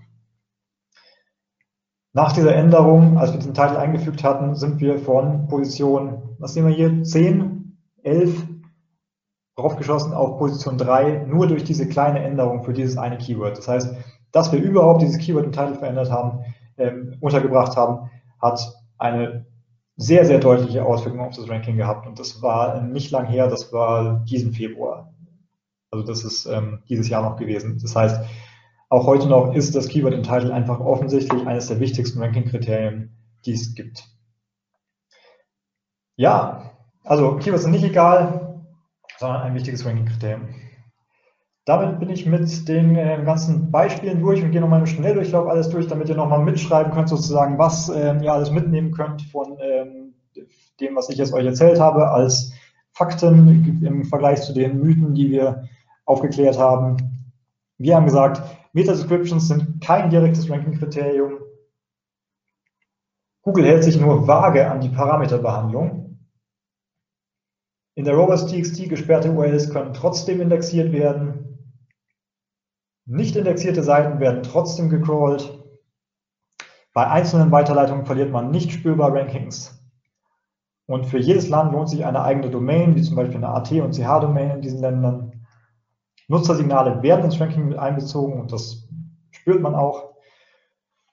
[2.14, 6.68] Nach dieser Änderung, als wir diesen Titel eingefügt hatten, sind wir von Position, was sehen
[6.68, 8.44] wir hier, 10, 11
[9.58, 13.58] draufgeschossen auf Position 3, nur durch diese kleine Änderung für dieses eine Keyword.
[13.58, 13.96] Das heißt,
[14.32, 16.46] dass wir überhaupt dieses Keyword im Titel verändert haben,
[16.78, 18.62] ähm, untergebracht haben, hat
[19.00, 19.48] eine
[19.96, 22.06] sehr, sehr deutliche Auswirkungen auf das Ranking gehabt.
[22.06, 25.12] Und das war nicht lang her, das war diesen Februar.
[25.90, 27.80] Also das ist ähm, dieses Jahr noch gewesen.
[27.82, 28.22] Das heißt,
[28.90, 33.54] auch heute noch ist das Keyword im Title einfach offensichtlich eines der wichtigsten Ranking-Kriterien, die
[33.54, 34.08] es gibt.
[36.16, 38.47] Ja, also Keywords sind nicht egal,
[39.18, 40.48] sondern ein wichtiges Ranking-Kriterium.
[41.66, 45.70] Damit bin ich mit den äh, ganzen Beispielen durch und gehe nochmal im Schnelldurchlauf alles
[45.70, 50.14] durch, damit ihr nochmal mitschreiben könnt, sozusagen, was ähm, ihr alles mitnehmen könnt von ähm,
[50.80, 52.54] dem, was ich jetzt euch erzählt habe, als
[52.94, 55.68] Fakten im Vergleich zu den Mythen, die wir
[56.06, 56.98] aufgeklärt haben.
[57.78, 58.42] Wir haben gesagt,
[58.72, 61.40] Meta-Descriptions sind kein direktes Ranking-Kriterium.
[63.42, 66.07] Google hält sich nur vage an die Parameterbehandlung.
[67.98, 71.58] In der Robots.txt gesperrte URLs können trotzdem indexiert werden.
[73.08, 75.52] Nicht indexierte Seiten werden trotzdem gecrawlt.
[76.94, 79.84] Bei einzelnen Weiterleitungen verliert man nicht spürbar Rankings.
[80.86, 83.96] Und für jedes Land lohnt sich eine eigene Domain, wie zum Beispiel eine AT- und
[83.96, 85.48] CH-Domain in diesen Ländern.
[86.28, 88.88] Nutzersignale werden ins Ranking mit einbezogen und das
[89.32, 90.18] spürt man auch.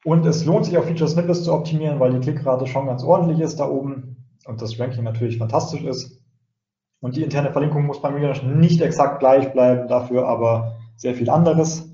[0.05, 3.41] Und es lohnt sich auch Feature Snippets zu optimieren, weil die Klickrate schon ganz ordentlich
[3.41, 6.24] ist da oben und das Ranking natürlich fantastisch ist.
[7.05, 11.29] Und die interne Verlinkung muss beim Relaunch nicht exakt gleich bleiben, dafür aber sehr viel
[11.29, 11.93] anderes.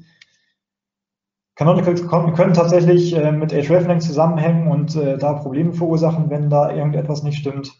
[1.57, 7.25] Canonicals können tatsächlich äh, mit hreflang zusammenhängen und äh, da Probleme verursachen, wenn da irgendetwas
[7.25, 7.73] nicht stimmt.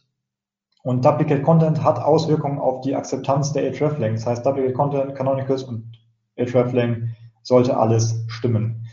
[0.83, 4.15] Und Duplicate Content hat Auswirkungen auf die Akzeptanz der hreflang.
[4.15, 5.85] Das heißt, Duplicate Content, Canonicals und
[6.37, 7.15] hreflang
[7.45, 8.89] sollte alles stimmen.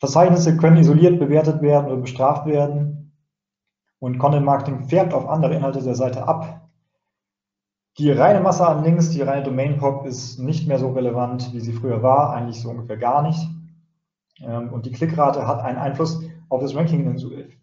[0.00, 3.14] Verzeichnisse können isoliert bewertet werden oder bestraft werden.
[4.00, 6.58] Und Content Marketing färbt auf andere Inhalte der Seite ab.
[7.98, 11.60] Die reine Masse an Links, die reine Domain Pop ist nicht mehr so relevant, wie
[11.60, 13.46] sie früher war, eigentlich so ungefähr gar nicht.
[14.40, 17.16] Ähm, und die Klickrate hat einen Einfluss auf das Ranking,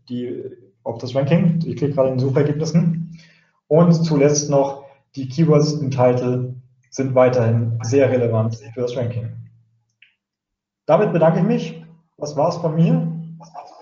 [0.07, 0.43] die,
[0.83, 3.19] auf das Ranking, die Klickrate in den Suchergebnissen.
[3.67, 6.53] Und zuletzt noch, die Keywords im Titel
[6.91, 9.31] sind weiterhin sehr relevant für das Ranking.
[10.85, 11.85] Damit bedanke ich mich.
[12.17, 13.11] Das war's von mir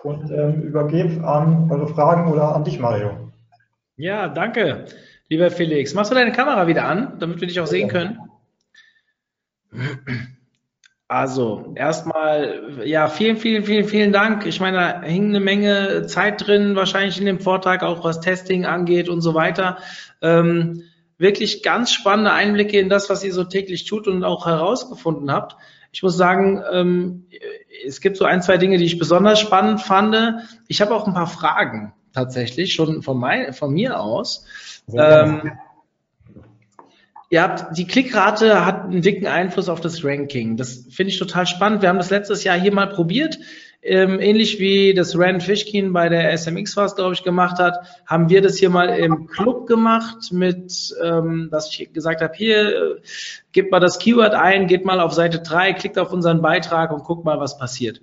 [0.03, 3.11] und ähm, übergebe an eure Fragen oder an dich, Mario.
[3.95, 4.85] Ja, danke,
[5.29, 5.93] lieber Felix.
[5.93, 8.19] Machst du deine Kamera wieder an, damit wir dich auch sehen können?
[11.09, 14.45] Also, erstmal, ja, vielen, vielen, vielen, vielen Dank.
[14.45, 18.65] Ich meine, da hing eine Menge Zeit drin, wahrscheinlich in dem Vortrag, auch was Testing
[18.65, 19.77] angeht und so weiter.
[20.21, 20.83] Ähm,
[21.17, 25.55] wirklich ganz spannende Einblicke in das, was ihr so täglich tut und auch herausgefunden habt.
[25.93, 27.27] Ich muss sagen, ähm,
[27.85, 30.15] es gibt so ein, zwei Dinge, die ich besonders spannend fand.
[30.67, 34.45] Ich habe auch ein paar Fragen tatsächlich schon von, mein, von mir aus.
[34.93, 35.51] Ähm,
[37.29, 40.55] Ihr habt, die Klickrate hat einen dicken Einfluss auf das Ranking.
[40.55, 41.81] Das finde ich total spannend.
[41.81, 43.37] Wir haben das letztes Jahr hier mal probiert.
[43.81, 48.29] Ähm, ähnlich wie das Rand Fishkin bei der SMX was, glaube ich, gemacht hat, haben
[48.29, 52.95] wir das hier mal im Club gemacht mit, ähm, dass ich gesagt habe, hier, äh,
[53.51, 57.03] gebt mal das Keyword ein, geht mal auf Seite 3, klickt auf unseren Beitrag und
[57.03, 58.01] guckt mal, was passiert.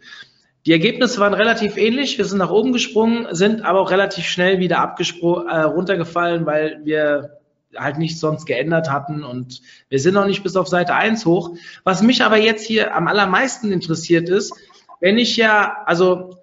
[0.67, 2.17] Die Ergebnisse waren relativ ähnlich.
[2.17, 6.81] Wir sind nach oben gesprungen, sind aber auch relativ schnell wieder abgesprungen, äh, runtergefallen, weil
[6.85, 7.39] wir
[7.77, 11.57] halt nichts sonst geändert hatten und wir sind noch nicht bis auf Seite 1 hoch.
[11.83, 14.55] Was mich aber jetzt hier am allermeisten interessiert ist,
[15.01, 16.39] wenn ich ja, also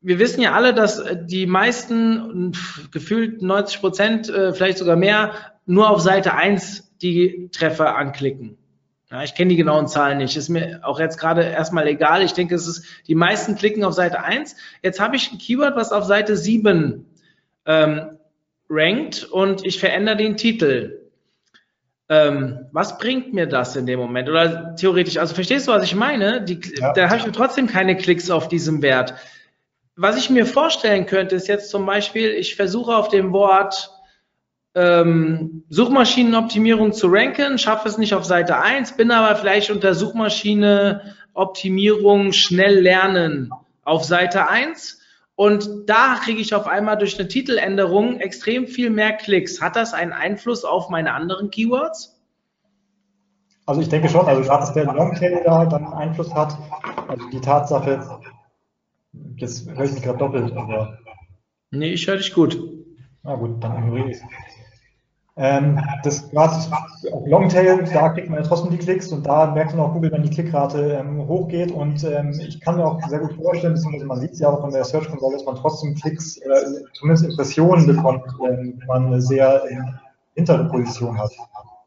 [0.00, 2.52] wir wissen ja alle, dass die meisten,
[2.90, 5.34] gefühlt 90 Prozent, äh, vielleicht sogar mehr,
[5.66, 8.56] nur auf Seite 1 die Treffer anklicken.
[9.10, 10.36] Ja, ich kenne die genauen Zahlen nicht.
[10.36, 12.22] Ist mir auch jetzt gerade erstmal egal.
[12.22, 14.54] Ich denke, es ist, die meisten klicken auf Seite 1.
[14.82, 17.06] Jetzt habe ich ein Keyword, was auf Seite 7
[17.66, 18.18] ähm,
[18.68, 21.00] rankt und ich verändere den Titel.
[22.08, 24.28] Ähm, was bringt mir das in dem Moment?
[24.28, 26.42] Oder theoretisch, also verstehst du, was ich meine?
[26.42, 26.92] Die, ja.
[26.92, 29.14] Da habe ich trotzdem keine Klicks auf diesem Wert.
[29.96, 33.90] Was ich mir vorstellen könnte, ist jetzt zum Beispiel, ich versuche auf dem Wort
[34.74, 42.32] ähm, Suchmaschinenoptimierung zu ranken, schaffe es nicht auf Seite 1, bin aber vielleicht unter Suchmaschineoptimierung
[42.32, 43.50] schnell lernen
[43.84, 45.00] auf Seite 1
[45.34, 49.62] und da kriege ich auf einmal durch eine Titeländerung extrem viel mehr Klicks.
[49.62, 52.20] Hat das einen Einfluss auf meine anderen Keywords?
[53.64, 56.56] Also ich denke schon, also gerade, dass der Longtail da dann Einfluss hat,
[57.08, 58.20] also die Tatsache,
[59.36, 60.98] jetzt höre ich mich gerade doppelt, aber.
[61.70, 62.58] Nee, ich höre dich gut.
[63.22, 64.22] Na gut, dann ignoriere ich es.
[65.36, 66.54] Ähm, das gerade
[67.12, 70.12] auf Longtail, da kriegt man ja trotzdem die Klicks und da merkt man auch Google,
[70.12, 74.06] wenn die Klickrate ähm, hochgeht und ähm, ich kann mir auch sehr gut vorstellen, beziehungsweise
[74.06, 77.24] man sieht es ja auch in der Search Console, dass man trotzdem Klicks, äh, zumindest
[77.24, 79.76] Impressionen bekommt, wenn man eine sehr äh,
[80.34, 81.30] hintere Position hat.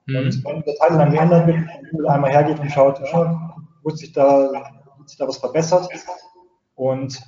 [0.05, 0.15] Mhm.
[0.15, 1.57] Und wenn der Teil dann geändert wird,
[1.91, 4.49] Google einmal hergeht und schaut, ja, wird sich da,
[4.97, 5.87] wird sich da was verbessert
[6.75, 7.21] und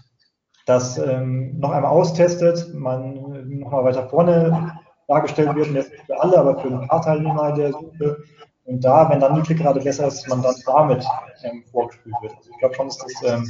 [0.66, 6.38] das ähm, noch einmal austestet, man nochmal weiter vorne dargestellt wird, jetzt nicht für alle,
[6.38, 8.24] aber für ein paar Teilnehmer der Suche.
[8.66, 11.06] Und da, wenn dann die Klickrate besser ist, man dann damit
[11.44, 12.36] ähm, vorgespielt wird.
[12.36, 13.48] Also ich glaube schon, dass das ähm,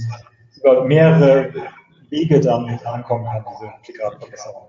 [0.57, 1.53] über mehrere
[2.09, 4.67] Wege dann ankommen kann, diese Klickrateverbesserung.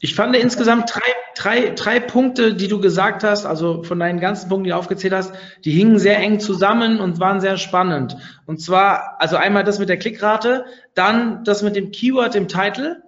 [0.00, 4.48] Ich fand insgesamt drei, drei, drei Punkte, die du gesagt hast, also von deinen ganzen
[4.48, 5.32] Punkten, die du aufgezählt hast,
[5.64, 8.16] die hingen sehr eng zusammen und waren sehr spannend.
[8.46, 13.02] Und zwar, also einmal das mit der Klickrate, dann das mit dem Keyword im Titel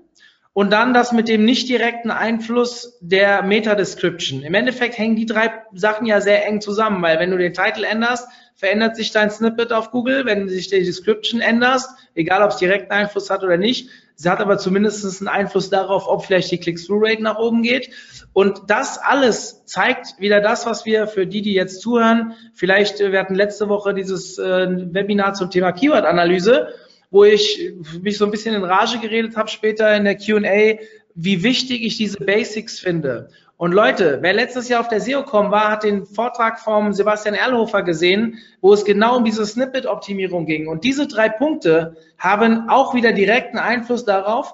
[0.54, 4.42] und dann das mit dem nicht direkten Einfluss der Meta-Description.
[4.42, 7.82] Im Endeffekt hängen die drei Sachen ja sehr eng zusammen, weil wenn du den Titel
[7.82, 10.24] änderst, verändert sich dein Snippet auf Google.
[10.26, 14.40] Wenn sich die Description änderst, egal ob es direkten Einfluss hat oder nicht, sie hat
[14.40, 17.90] aber zumindest einen Einfluss darauf, ob vielleicht die Click-Through-Rate nach oben geht.
[18.32, 23.10] Und das alles zeigt wieder das, was wir für die, die jetzt zuhören, vielleicht, äh,
[23.10, 26.68] wir hatten letzte Woche dieses äh, Webinar zum Thema Keyword-Analyse
[27.14, 30.80] wo ich mich so ein bisschen in Rage geredet habe später in der Q&A,
[31.14, 33.28] wie wichtig ich diese Basics finde.
[33.56, 37.84] Und Leute, wer letztes Jahr auf der SEOCom war, hat den Vortrag vom Sebastian Erlhofer
[37.84, 40.66] gesehen, wo es genau um diese Snippet-Optimierung ging.
[40.66, 44.52] Und diese drei Punkte haben auch wieder direkten Einfluss darauf.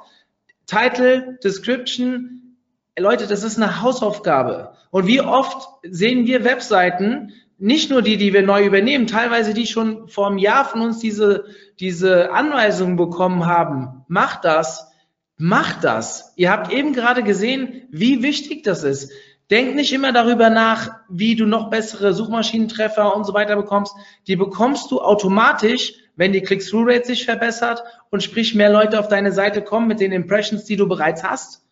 [0.67, 2.59] Title, Description,
[2.99, 4.75] Leute, das ist eine Hausaufgabe.
[4.91, 9.67] Und wie oft sehen wir Webseiten, nicht nur die, die wir neu übernehmen, teilweise die
[9.67, 11.45] schon vor einem Jahr von uns diese,
[11.79, 14.05] diese Anweisungen bekommen haben.
[14.09, 14.91] Macht das,
[15.37, 16.33] macht das.
[16.37, 19.13] Ihr habt eben gerade gesehen, wie wichtig das ist.
[19.51, 23.95] Denk nicht immer darüber nach, wie du noch bessere Suchmaschinentreffer und so weiter bekommst.
[24.27, 29.33] Die bekommst du automatisch, wenn die Click-Through-Rate sich verbessert und sprich mehr Leute auf deine
[29.33, 31.63] Seite kommen mit den Impressions, die du bereits hast.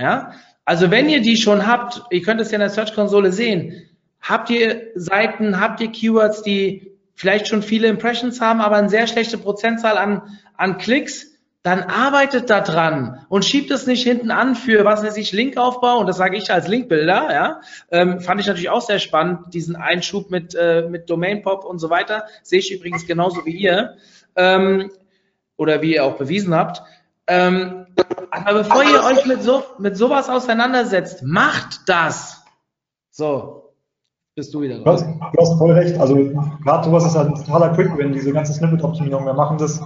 [0.00, 0.32] Ja?
[0.64, 3.88] Also wenn ihr die schon habt, ihr könnt es ja in der Search-Konsole sehen,
[4.20, 9.06] Habt ihr Seiten, habt ihr Keywords, die vielleicht schon viele Impressions haben, aber eine sehr
[9.06, 10.22] schlechte Prozentzahl an,
[10.56, 11.32] an Klicks?
[11.62, 15.98] Dann arbeitet da dran und schiebt es nicht hinten an für, was weiß ich, Linkaufbau.
[15.98, 17.60] Und das sage ich als Linkbilder, ja.
[17.90, 21.80] Ähm, fand ich natürlich auch sehr spannend, diesen Einschub mit, äh, mit Domain Pop und
[21.80, 22.26] so weiter.
[22.44, 23.96] Sehe ich übrigens genauso wie ihr.
[24.36, 24.92] Ähm,
[25.56, 26.82] oder wie ihr auch bewiesen habt.
[27.26, 27.86] Ähm,
[28.30, 32.44] aber bevor ihr euch mit so, mit sowas auseinandersetzt, macht das.
[33.10, 33.65] So,
[34.36, 35.02] bist du wieder raus.
[35.02, 35.98] Du hast, voll recht.
[35.98, 36.14] Also
[36.62, 39.24] gerade sowas ist halt ein totaler Quick-Win, diese ganze Snippet-Optimierung.
[39.24, 39.80] Wir machen das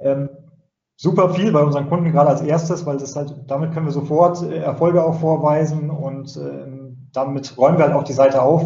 [0.00, 0.30] ähm,
[0.96, 4.42] super viel bei unseren Kunden, gerade als erstes, weil das halt, damit können wir sofort
[4.42, 8.62] äh, Erfolge auch vorweisen und ähm, damit räumen wir halt auch die Seite auf.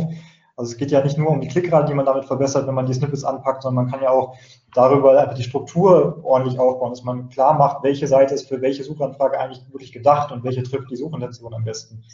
[0.56, 2.86] Also es geht ja nicht nur um die Klickrate, die man damit verbessert, wenn man
[2.86, 4.36] die Snippets anpackt, sondern man kann ja auch
[4.74, 8.84] darüber einfach die Struktur ordentlich aufbauen, dass man klar macht, welche Seite ist für welche
[8.84, 12.04] Suchanfrage eigentlich wirklich gedacht und welche trifft die Suchintention am besten.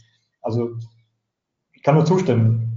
[0.41, 0.71] Also
[1.75, 2.72] ich kann nur zustimmen.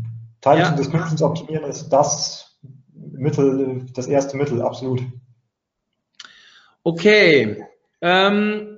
[0.45, 0.71] Teile ja.
[0.71, 2.59] des Nutzens optimieren ist das
[2.93, 5.01] Mittel, das erste Mittel, absolut.
[6.83, 7.65] Okay.
[7.99, 8.77] Ähm,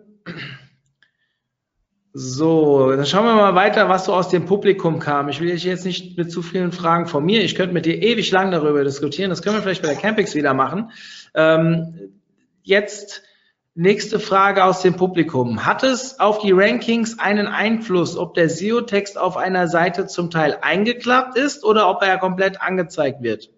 [2.13, 5.27] so, dann schauen wir mal weiter, was so aus dem Publikum kam.
[5.27, 7.43] Ich will dich jetzt nicht mit zu vielen Fragen von mir.
[7.43, 9.29] Ich könnte mit dir ewig lang darüber diskutieren.
[9.29, 10.91] Das können wir vielleicht bei der Campix wieder machen.
[11.35, 12.13] Ähm,
[12.63, 13.23] jetzt
[13.79, 15.63] Nächste Frage aus dem Publikum.
[15.63, 20.57] Hat es auf die Rankings einen Einfluss, ob der SEO-Text auf einer Seite zum Teil
[20.63, 23.51] eingeklappt ist oder ob er komplett angezeigt wird?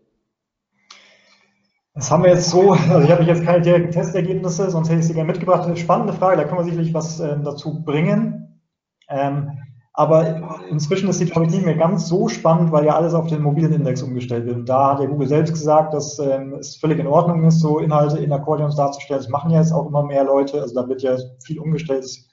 [1.93, 5.07] Das haben wir jetzt so, also ich habe jetzt keine direkten Testergebnisse, sonst hätte ich
[5.07, 5.79] sie gerne mitgebracht.
[5.79, 8.61] Spannende Frage, da können wir sicherlich was äh, dazu bringen.
[9.07, 9.68] Ähm,
[9.99, 13.41] aber inzwischen ist die Traffic nicht mehr ganz so spannend, weil ja alles auf den
[13.41, 14.55] mobilen Index umgestellt wird.
[14.55, 17.79] Und da hat ja Google selbst gesagt, dass ähm, es völlig in Ordnung ist, so
[17.79, 19.21] Inhalte in Akkordeons darzustellen.
[19.21, 20.61] Das machen ja jetzt auch immer mehr Leute.
[20.61, 22.29] Also da wird ja viel umgestellt, dass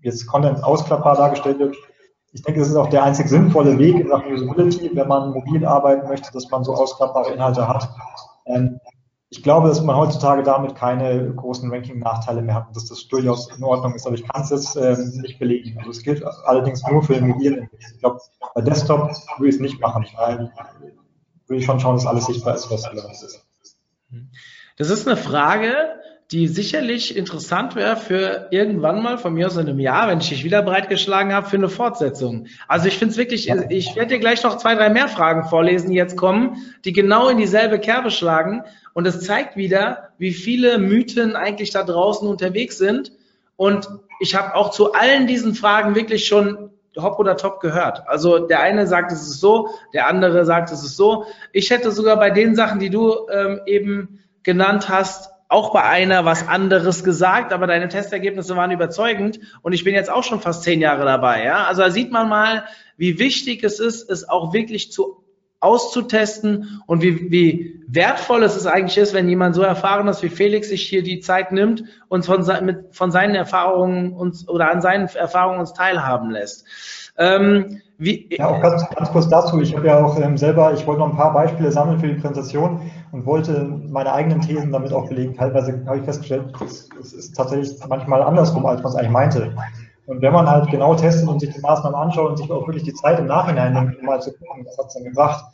[0.00, 1.76] jetzt Content ausklappbar dargestellt wird.
[2.32, 5.64] Ich denke, das ist auch der einzig sinnvolle Weg in Sachen Usability, wenn man mobil
[5.64, 7.88] arbeiten möchte, dass man so ausklappbare Inhalte hat.
[8.46, 8.75] Ähm,
[9.36, 13.54] ich glaube, dass man heutzutage damit keine großen Ranking-Nachteile mehr hat und dass das durchaus
[13.54, 14.06] in Ordnung ist.
[14.06, 15.76] Aber ich kann es jetzt äh, nicht belegen.
[15.78, 18.18] Also es gilt allerdings nur für den mobilen Ich glaube,
[18.54, 20.50] bei Desktop würde ich es nicht machen, weil
[21.48, 23.46] würde ich schon schauen, dass alles sichtbar ist, was relevant ist.
[24.78, 25.74] Das ist eine Frage,
[26.32, 30.28] die sicherlich interessant wäre für irgendwann mal, von mir aus in einem Jahr, wenn ich
[30.28, 32.48] dich wieder bereitgeschlagen habe, für eine Fortsetzung.
[32.66, 35.90] Also ich finde es wirklich, ich werde dir gleich noch zwei, drei mehr Fragen vorlesen,
[35.90, 38.64] die jetzt kommen, die genau in dieselbe Kerbe schlagen.
[38.92, 43.12] Und es zeigt wieder, wie viele Mythen eigentlich da draußen unterwegs sind.
[43.54, 48.08] Und ich habe auch zu allen diesen Fragen wirklich schon Hop oder Top gehört.
[48.08, 51.26] Also der eine sagt, es ist so, der andere sagt, es ist so.
[51.52, 56.24] Ich hätte sogar bei den Sachen, die du ähm, eben genannt hast, auch bei einer
[56.24, 60.64] was anderes gesagt, aber deine Testergebnisse waren überzeugend und ich bin jetzt auch schon fast
[60.64, 61.44] zehn Jahre dabei.
[61.44, 61.64] Ja?
[61.64, 62.64] Also da sieht man mal,
[62.96, 65.22] wie wichtig es ist, es auch wirklich zu
[65.60, 70.68] auszutesten und wie, wie wertvoll es eigentlich ist, wenn jemand so erfahren ist wie Felix
[70.68, 75.08] sich hier die Zeit nimmt und von, mit, von seinen Erfahrungen uns oder an seinen
[75.08, 76.66] Erfahrungen uns teilhaben lässt.
[77.18, 79.58] Ähm, wie, ja, auch ganz, ganz kurz dazu.
[79.60, 82.14] Ich habe ja auch ähm, selber, ich wollte noch ein paar Beispiele sammeln für die
[82.14, 85.34] Präsentation und wollte meine eigenen Thesen damit auch belegen.
[85.34, 89.56] Teilweise habe ich festgestellt, es, ist tatsächlich manchmal andersrum, als man es eigentlich meinte.
[90.04, 92.84] Und wenn man halt genau testet und sich die Maßnahmen anschaut und sich auch wirklich
[92.84, 95.46] die Zeit im Nachhinein nimmt, um mal zu gucken, was hat es denn gebracht,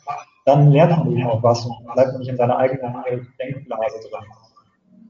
[0.45, 2.93] dann lernt man eben auch was und bleibt nicht in seiner eigenen
[3.39, 4.25] Denkblase drin.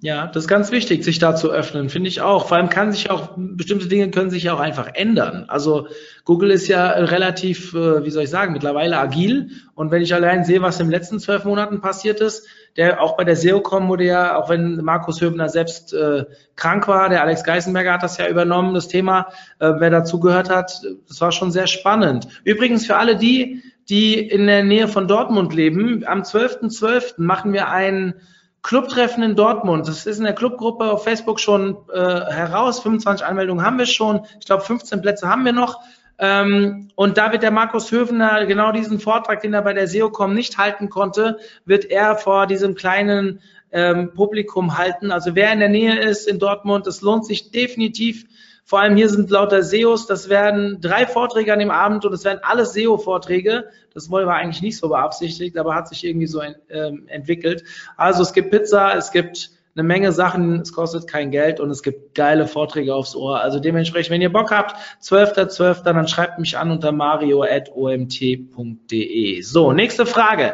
[0.03, 2.49] Ja, das ist ganz wichtig, sich da zu öffnen, finde ich auch.
[2.49, 5.45] Vor allem kann sich auch, bestimmte Dinge können sich ja auch einfach ändern.
[5.47, 5.87] Also
[6.25, 9.51] Google ist ja relativ, äh, wie soll ich sagen, mittlerweile agil.
[9.75, 12.45] Und wenn ich allein sehe, was in den letzten zwölf Monaten passiert ist,
[12.75, 16.25] der auch bei der SEOCom wurde ja, auch wenn Markus Höbner selbst äh,
[16.57, 19.29] krank war, der Alex Geisenberger hat das ja übernommen, das Thema,
[19.59, 22.27] äh, wer dazugehört hat, das war schon sehr spannend.
[22.43, 26.77] Übrigens für alle die, die in der Nähe von Dortmund leben, am 12.12.
[26.77, 27.13] .12.
[27.19, 28.15] machen wir ein
[28.63, 29.87] Clubtreffen in Dortmund.
[29.87, 32.79] Das ist in der Clubgruppe auf Facebook schon äh, heraus.
[32.79, 34.21] 25 Anmeldungen haben wir schon.
[34.39, 35.81] Ich glaube, 15 Plätze haben wir noch.
[36.17, 40.33] Ähm, und da wird der Markus Höfner genau diesen Vortrag, den er bei der SEOCom
[40.33, 43.41] nicht halten konnte, wird er vor diesem kleinen
[43.71, 45.11] ähm, Publikum halten.
[45.11, 48.25] Also wer in der Nähe ist in Dortmund, es lohnt sich definitiv.
[48.65, 52.23] Vor allem hier sind lauter SEOs, das werden drei Vorträge an dem Abend und es
[52.23, 53.65] werden alles SEO-Vorträge.
[53.93, 57.65] Das wollen wir eigentlich nicht so beabsichtigt, aber hat sich irgendwie so ähm, entwickelt.
[57.97, 61.81] Also es gibt Pizza, es gibt eine Menge Sachen, es kostet kein Geld und es
[61.81, 63.41] gibt geile Vorträge aufs Ohr.
[63.41, 69.41] Also dementsprechend, wenn ihr Bock habt, 12.12., .12., dann schreibt mich an unter mario.omt.de.
[69.41, 70.53] So, nächste Frage.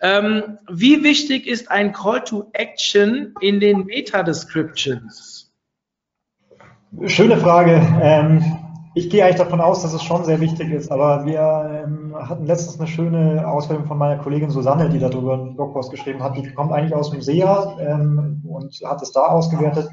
[0.00, 5.37] Ähm, wie wichtig ist ein Call to Action in den Meta-Descriptions?
[7.04, 7.82] Schöne Frage.
[8.00, 8.42] Ähm,
[8.94, 12.46] ich gehe eigentlich davon aus, dass es schon sehr wichtig ist, aber wir ähm, hatten
[12.46, 16.36] letztens eine schöne Auswertung von meiner Kollegin Susanne, die darüber einen Blogpost geschrieben hat.
[16.36, 19.90] Die kommt eigentlich aus dem SEA ähm, und hat es da ausgewertet,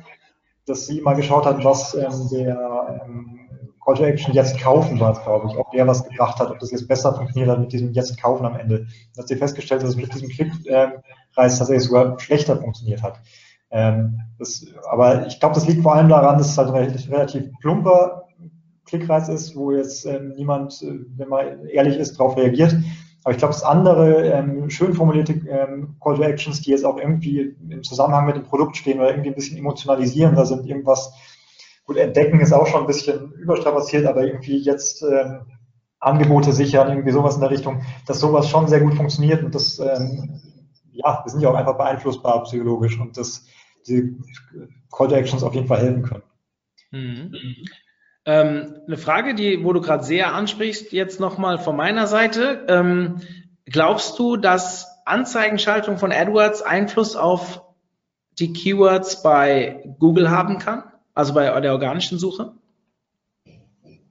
[0.65, 3.39] dass sie mal geschaut hat, was ähm, der ähm,
[3.83, 6.71] Call to Action jetzt kaufen war, glaube ich, ob der was gebracht hat, ob das
[6.71, 8.87] jetzt besser funktioniert hat mit diesem jetzt kaufen am Ende.
[9.15, 11.01] Da hat sie festgestellt, dass es mit diesem Klickpreis ähm,
[11.35, 13.19] tatsächlich sogar schlechter funktioniert hat.
[13.75, 17.51] Ähm, das, aber ich glaube, das liegt vor allem daran, dass es halt ein relativ
[17.59, 18.23] plumper
[18.85, 22.73] Klickreiz ist, wo jetzt ähm, niemand, äh, wenn man ehrlich ist, darauf reagiert.
[23.25, 26.97] Aber ich glaube, das andere, ähm, schön formulierte ähm, Call to Actions, die jetzt auch
[26.97, 31.11] irgendwie im Zusammenhang mit dem Produkt stehen oder irgendwie ein bisschen emotionalisierender sind, irgendwas,
[31.85, 35.41] gut, entdecken ist auch schon ein bisschen überstrapaziert, aber irgendwie jetzt ähm,
[35.99, 39.79] Angebote sichern, irgendwie sowas in der Richtung, dass sowas schon sehr gut funktioniert und das,
[39.79, 40.39] ähm,
[40.93, 43.43] ja, wir sind ja auch einfach beeinflussbar psychologisch und dass
[43.87, 44.17] die
[44.91, 46.23] Call to Actions auf jeden Fall helfen können.
[46.91, 47.35] Mhm.
[48.25, 52.65] Ähm, eine Frage, die, wo du gerade sehr ansprichst, jetzt nochmal von meiner Seite.
[52.67, 53.21] Ähm,
[53.65, 57.61] glaubst du, dass Anzeigenschaltung von AdWords Einfluss auf
[58.39, 60.83] die Keywords bei Google haben kann?
[61.13, 62.53] Also bei der organischen Suche?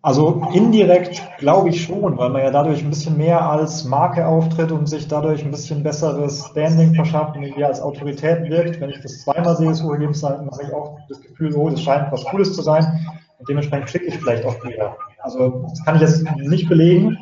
[0.04, 4.70] Also indirekt glaube ich schon, weil man ja dadurch ein bisschen mehr als Marke auftritt
[4.70, 8.82] und sich dadurch ein bisschen besseres Standing verschafft und irgendwie als Autorität wirkt.
[8.82, 11.80] Wenn ich das zweimal sehe, so ergeben dann habe ich auch das Gefühl, oh, das
[11.80, 12.84] scheint was Cooles zu sein.
[13.38, 14.94] Und dementsprechend klicke ich vielleicht auch mehr.
[15.20, 17.16] Also das kann ich jetzt nicht belegen,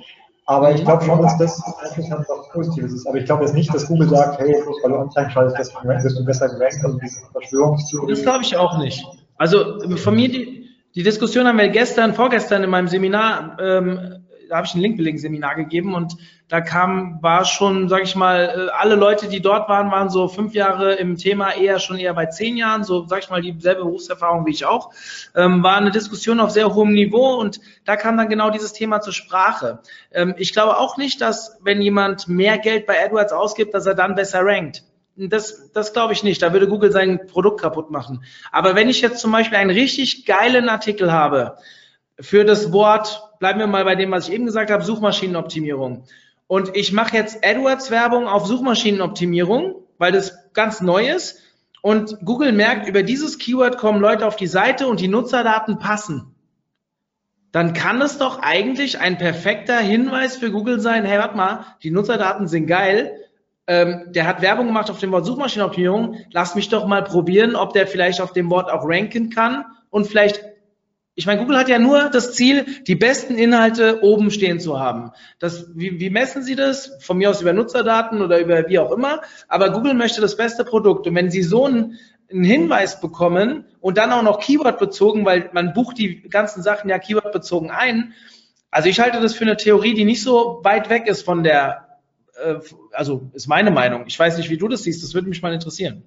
[0.47, 3.07] aber ich glaube schon, dass das eigentlich was Positives ist.
[3.07, 6.19] Aber ich glaube jetzt nicht, dass Google sagt, hey, bloß weil du Anzeigen schaltest, wirst
[6.19, 6.85] du besser gerankt.
[6.85, 8.11] Also diese Verschwörungstheorie.
[8.11, 9.07] Das glaube ich auch nicht.
[9.39, 10.31] Also von mir,
[10.95, 14.23] die, Diskussion haben wir gestern, vorgestern in meinem Seminar ähm,
[14.53, 16.15] da habe ich ein Link-Building-Seminar gegeben und
[16.49, 20.29] da kam, war schon, sage ich mal, äh, alle Leute, die dort waren, waren so
[20.29, 23.85] fünf Jahre im Thema, eher schon eher bei zehn Jahren, so sage ich mal, dieselbe
[23.85, 24.91] Berufserfahrung wie ich auch.
[25.35, 29.01] Ähm, war eine Diskussion auf sehr hohem Niveau und da kam dann genau dieses Thema
[29.01, 29.79] zur Sprache.
[30.13, 33.95] Ähm, ich glaube auch nicht, dass wenn jemand mehr Geld bei AdWords ausgibt, dass er
[33.95, 34.85] dann besser rankt.
[35.17, 36.41] Das, das glaube ich nicht.
[36.43, 38.25] Da würde Google sein Produkt kaputt machen.
[38.51, 41.57] Aber wenn ich jetzt zum Beispiel einen richtig geilen Artikel habe
[42.21, 46.05] für das Wort bleiben wir mal bei dem, was ich eben gesagt habe, Suchmaschinenoptimierung.
[46.47, 51.41] Und ich mache jetzt AdWords-Werbung auf Suchmaschinenoptimierung, weil das ganz neu ist.
[51.81, 56.37] Und Google merkt, über dieses Keyword kommen Leute auf die Seite und die Nutzerdaten passen.
[57.51, 61.91] Dann kann es doch eigentlich ein perfekter Hinweis für Google sein, hey, warte mal, die
[61.91, 63.22] Nutzerdaten sind geil.
[63.73, 66.19] Ähm, der hat Werbung gemacht auf dem Wort Suchmaschinenoptimierung.
[66.31, 70.07] Lass mich doch mal probieren, ob der vielleicht auf dem Wort auch ranken kann und
[70.07, 70.45] vielleicht
[71.15, 75.11] ich meine, Google hat ja nur das Ziel, die besten Inhalte oben stehen zu haben.
[75.39, 76.97] Das, wie, wie messen Sie das?
[77.01, 79.21] Von mir aus über Nutzerdaten oder über wie auch immer.
[79.47, 81.07] Aber Google möchte das beste Produkt.
[81.07, 81.99] Und wenn Sie so einen,
[82.31, 86.89] einen Hinweis bekommen und dann auch noch Keyword bezogen, weil man bucht die ganzen Sachen
[86.89, 88.15] ja Keyword bezogen ein.
[88.71, 91.92] Also ich halte das für eine Theorie, die nicht so weit weg ist von der,
[92.93, 94.05] also ist meine Meinung.
[94.07, 95.03] Ich weiß nicht, wie du das siehst.
[95.03, 96.03] Das würde mich mal interessieren.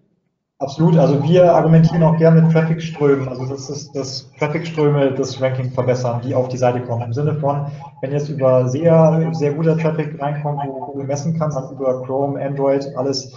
[0.57, 5.69] Absolut, also wir argumentieren auch gerne mit Traffic-Strömen, also das ist das Traffic-Ströme das Ranking
[5.69, 7.01] verbessern, die auf die Seite kommen.
[7.01, 7.69] Im Sinne von,
[7.99, 12.41] wenn jetzt über sehr, sehr guter Traffic reinkommt, wo Google messen kann, dann über Chrome,
[12.41, 13.33] Android, alles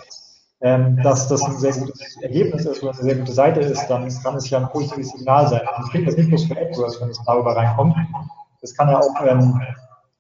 [0.61, 4.09] ähm, dass das ein sehr gutes Ergebnis ist oder eine sehr gute Seite ist, dann
[4.23, 5.61] kann es ja ein positives Signal sein.
[5.61, 7.95] Und ich kriege das nicht bloß für AdWords, wenn es darüber reinkommt.
[8.61, 9.61] Das kann ja auch ähm,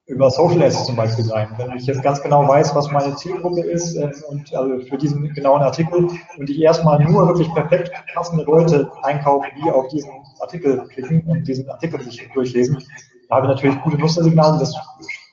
[0.08, 1.48] über Social Ads zum Beispiel sein.
[1.58, 5.32] Wenn ich jetzt ganz genau weiß, was meine Zielgruppe ist äh, und also für diesen
[5.34, 10.82] genauen Artikel und ich erstmal nur wirklich perfekt passende Leute einkaufe, die auf diesen Artikel
[10.88, 12.82] klicken und diesen Artikel sich durchlesen,
[13.28, 14.58] da habe ich natürlich gute Nutzersignale.
[14.58, 14.74] Das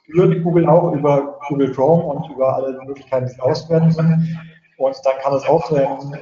[0.04, 4.40] spürt Google auch über Google Chrome und über alle Möglichkeiten, die sie auswerten können.
[4.78, 6.16] Und dann kann es auch ähm,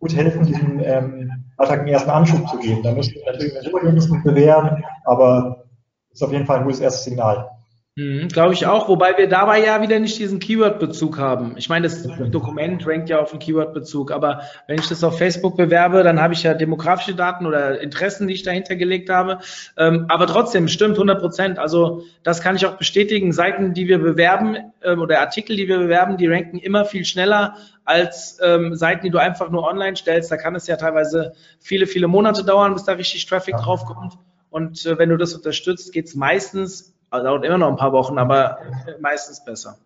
[0.00, 2.82] gut helfen, diesem ähm, einen ersten Anschub zu geben.
[2.82, 5.64] Da müssen wir natürlich eine Suchergebnisse bewähren, aber
[6.10, 7.50] ist auf jeden Fall ein gutes erstes Signal.
[7.94, 11.58] Mhm, Glaube ich auch, wobei wir dabei ja wieder nicht diesen Keyword-Bezug haben.
[11.58, 15.58] Ich meine, das Dokument rankt ja auf den Keyword-Bezug, aber wenn ich das auf Facebook
[15.58, 19.40] bewerbe, dann habe ich ja demografische Daten oder Interessen, die ich dahinter gelegt habe.
[19.76, 21.58] Ähm, aber trotzdem, stimmt 100 Prozent.
[21.58, 23.30] Also das kann ich auch bestätigen.
[23.34, 27.58] Seiten, die wir bewerben ähm, oder Artikel, die wir bewerben, die ranken immer viel schneller
[27.84, 30.32] als ähm, Seiten, die du einfach nur online stellst.
[30.32, 33.60] Da kann es ja teilweise viele, viele Monate dauern, bis da richtig Traffic ja.
[33.60, 34.14] draufkommt.
[34.48, 37.92] Und äh, wenn du das unterstützt, geht es meistens also dauert immer noch ein paar
[37.92, 38.58] Wochen, aber
[39.00, 39.76] meistens besser.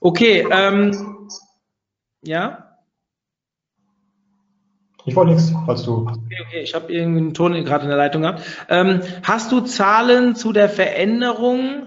[0.00, 1.28] Okay, ähm,
[2.22, 2.66] ja?
[5.04, 6.08] Ich wollte nichts, falls du.
[6.08, 6.60] Okay, okay.
[6.60, 8.42] ich habe irgendeinen Ton gerade in der Leitung gehabt.
[8.68, 11.86] Ähm, hast du Zahlen zu der Veränderung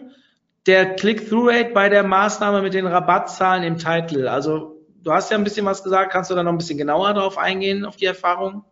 [0.65, 4.28] der Click-Through-Rate bei der Maßnahme mit den Rabattzahlen im Titel?
[4.28, 7.13] Also du hast ja ein bisschen was gesagt, kannst du da noch ein bisschen genauer
[7.13, 8.63] darauf eingehen, auf die Erfahrung?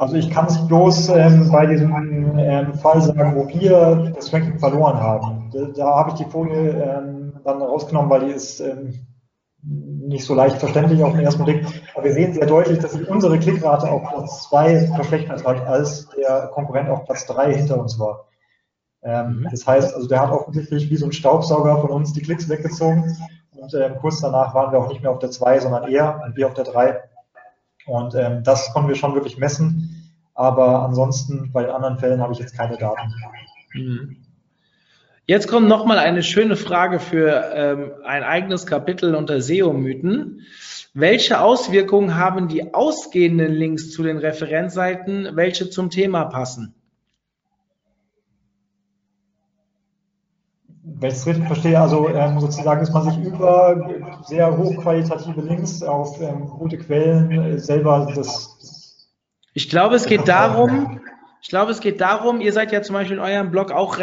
[0.00, 1.92] Also ich kann es bloß ähm, bei diesem
[2.38, 5.50] ähm, Fall sagen, wo wir das Ranking verloren haben.
[5.52, 9.06] Da, da habe ich die Folie ähm, dann rausgenommen, weil die ist ähm,
[9.62, 11.66] nicht so leicht verständlich auf den ersten Blick.
[11.94, 16.08] Aber wir sehen sehr deutlich, dass sich unsere Klickrate auf Platz 2 verschlechtert hat, als
[16.16, 18.26] der Konkurrent auf Platz 3 hinter uns war.
[19.02, 19.48] Ähm, mhm.
[19.50, 23.18] das heißt, also der hat offensichtlich wie so ein Staubsauger von uns die Klicks weggezogen.
[23.54, 26.36] Und ähm, kurz danach waren wir auch nicht mehr auf der 2, sondern eher und
[26.36, 27.09] wir auf der 3.
[27.86, 30.12] Und ähm, das konnten wir schon wirklich messen.
[30.34, 33.12] Aber ansonsten bei den anderen Fällen habe ich jetzt keine Daten.
[33.74, 34.16] Mhm.
[35.26, 40.40] Jetzt kommt nochmal eine schöne Frage für ähm, ein eigenes Kapitel unter SEO-Mythen.
[40.92, 46.74] Welche Auswirkungen haben die ausgehenden Links zu den Referenzseiten, welche zum Thema passen?
[51.00, 53.90] Wenn ich es richtig verstehe, also ähm, sozusagen, dass man sich über
[54.26, 59.08] sehr hochqualitative Links auf ähm, gute Quellen äh, selber das.
[59.54, 61.00] Ich glaube, es geht darum,
[61.42, 63.98] ich glaube, es geht darum, ihr seid ja zum Beispiel in eurem Blog auch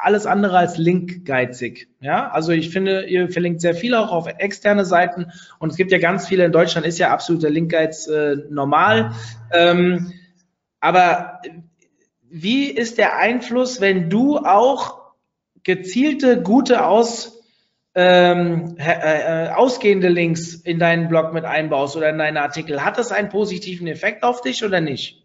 [0.00, 1.88] alles andere als linkgeizig.
[2.00, 5.90] Ja, also ich finde, ihr verlinkt sehr viel auch auf externe Seiten und es gibt
[5.90, 9.12] ja ganz viele in Deutschland ist ja absoluter Linkgeiz äh, normal.
[9.52, 10.12] Ähm,
[10.80, 11.40] aber
[12.22, 15.05] wie ist der Einfluss, wenn du auch
[15.66, 17.42] gezielte, gute aus,
[17.96, 23.10] ähm, äh, ausgehende Links in deinen Blog mit einbaust oder in deine Artikel, hat das
[23.10, 25.24] einen positiven Effekt auf dich oder nicht?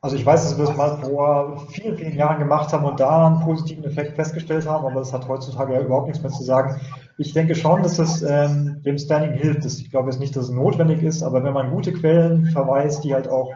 [0.00, 3.26] Also ich weiß, dass wir es mal vor vielen, vielen Jahren gemacht haben und da
[3.26, 6.80] einen positiven Effekt festgestellt haben, aber das hat heutzutage ja überhaupt nichts mehr zu sagen.
[7.18, 9.66] Ich denke schon, dass es ähm, dem Standing hilft.
[9.66, 13.12] Ich glaube jetzt nicht, dass es notwendig ist, aber wenn man gute Quellen verweist, die
[13.12, 13.54] halt auch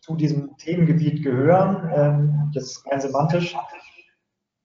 [0.00, 3.56] zu diesem Themengebiet gehören, ähm, jetzt rein semantisch,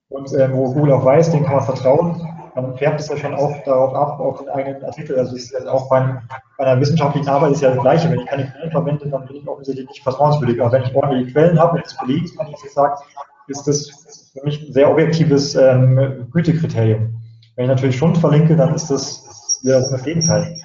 [0.10, 2.22] und äh, wo Google auch weiß, dem kann man vertrauen,
[2.56, 5.18] dann färbt es ja schon auch darauf ab, auf den eigenen Artikel.
[5.18, 6.20] Also ist ja auch beim,
[6.58, 8.10] bei einer wissenschaftlichen Arbeit ist ja das Gleiche.
[8.10, 10.62] Wenn ich keine Quellen verwende, dann bin ich offensichtlich nicht vertrauenswürdig.
[10.62, 13.04] Aber wenn ich ordentliche Quellen habe, wenn es belegt, kann ich sagt,
[13.48, 17.22] ist das für mich ein sehr objektives ähm, Gütekriterium.
[17.56, 20.56] Wenn ich natürlich schon verlinke, dann ist das wieder das Gegenteil.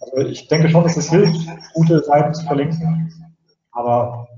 [0.00, 1.36] Also ich denke schon, dass es hilft,
[1.74, 3.12] gute Seiten zu verlinken,
[3.72, 4.28] aber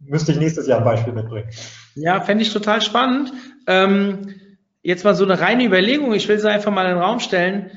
[0.00, 1.48] müsste ich nächstes Jahr ein Beispiel mitbringen.
[1.94, 3.32] Ja, fände ich total spannend.
[3.66, 4.34] Ähm,
[4.82, 7.70] jetzt mal so eine reine Überlegung, ich will sie einfach mal in den Raum stellen.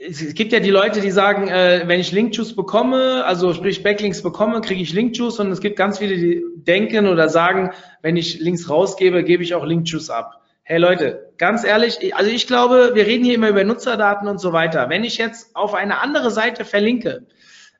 [0.00, 4.22] Es gibt ja die Leute, die sagen, äh, wenn ich Linkjuice bekomme, also sprich Backlinks
[4.22, 7.72] bekomme, kriege ich Linkjuice und es gibt ganz viele, die denken oder sagen,
[8.02, 10.42] wenn ich Links rausgebe, gebe ich auch Linkjuice ab.
[10.62, 14.52] Hey Leute, ganz ehrlich, also ich glaube, wir reden hier immer über Nutzerdaten und so
[14.52, 14.90] weiter.
[14.90, 17.26] Wenn ich jetzt auf eine andere Seite verlinke,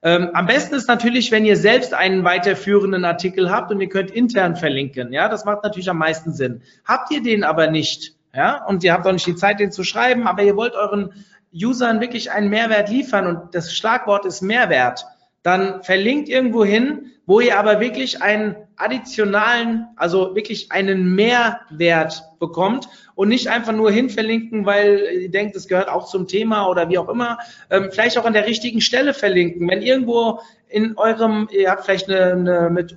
[0.03, 4.11] ähm, am besten ist natürlich, wenn ihr selbst einen weiterführenden Artikel habt und ihr könnt
[4.11, 5.13] intern verlinken.
[5.13, 6.63] Ja, das macht natürlich am meisten Sinn.
[6.85, 9.83] Habt ihr den aber nicht, ja, und ihr habt auch nicht die Zeit, den zu
[9.83, 11.13] schreiben, aber ihr wollt euren
[11.53, 15.05] Usern wirklich einen Mehrwert liefern und das Schlagwort ist Mehrwert,
[15.43, 22.89] dann verlinkt irgendwo hin, wo ihr aber wirklich einen additionalen, also wirklich einen Mehrwert bekommt
[23.15, 26.89] und nicht einfach nur hin verlinken, weil ihr denkt, es gehört auch zum Thema oder
[26.89, 27.39] wie auch immer.
[27.71, 29.69] Ähm, vielleicht auch an der richtigen Stelle verlinken.
[29.69, 32.97] Wenn irgendwo in eurem, ihr habt vielleicht eine, eine mit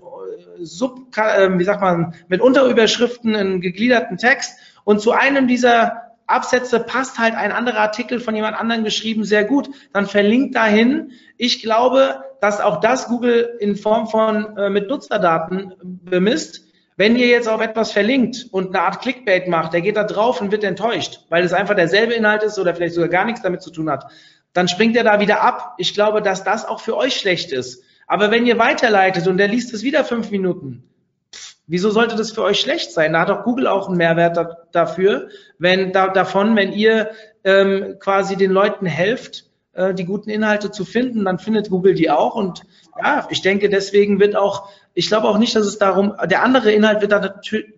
[0.59, 6.79] Sub, äh, wie sagt man, mit Unterüberschriften einen gegliederten Text und zu einem dieser Absätze
[6.79, 9.69] passt halt ein anderer Artikel von jemand anderem geschrieben sehr gut.
[9.91, 11.11] Dann verlinkt dahin.
[11.37, 16.65] Ich glaube, dass auch das Google in Form von äh, mit Nutzerdaten bemisst.
[16.97, 20.41] Wenn ihr jetzt auf etwas verlinkt und eine Art Clickbait macht, der geht da drauf
[20.41, 23.61] und wird enttäuscht, weil es einfach derselbe Inhalt ist oder vielleicht sogar gar nichts damit
[23.61, 24.05] zu tun hat,
[24.53, 25.75] dann springt er da wieder ab.
[25.77, 27.83] Ich glaube, dass das auch für euch schlecht ist.
[28.07, 30.83] Aber wenn ihr weiterleitet und der liest es wieder fünf Minuten,
[31.67, 33.13] Wieso sollte das für euch schlecht sein?
[33.13, 37.11] Da hat auch Google auch einen Mehrwert da, dafür, wenn da, davon, wenn ihr
[37.45, 42.09] ähm, quasi den Leuten helft, äh, die guten Inhalte zu finden, dann findet Google die
[42.09, 42.35] auch.
[42.35, 42.63] Und
[43.01, 46.73] ja, ich denke, deswegen wird auch, ich glaube auch nicht, dass es darum, der andere
[46.73, 47.13] Inhalt wird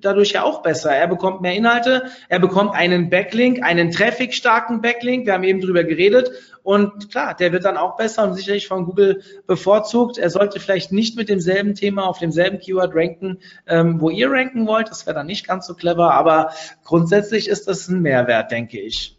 [0.02, 0.92] dadurch ja auch besser.
[0.92, 5.28] Er bekommt mehr Inhalte, er bekommt einen Backlink, einen traffic-starken Backlink.
[5.28, 6.32] Wir haben eben drüber geredet.
[6.64, 10.18] Und klar, der wird dann auch besser und sicherlich von Google bevorzugt.
[10.18, 14.66] Er sollte vielleicht nicht mit demselben Thema auf demselben Keyword ranken, ähm, wo ihr ranken
[14.66, 14.90] wollt.
[14.90, 19.18] Das wäre dann nicht ganz so clever, aber grundsätzlich ist das ein Mehrwert, denke ich.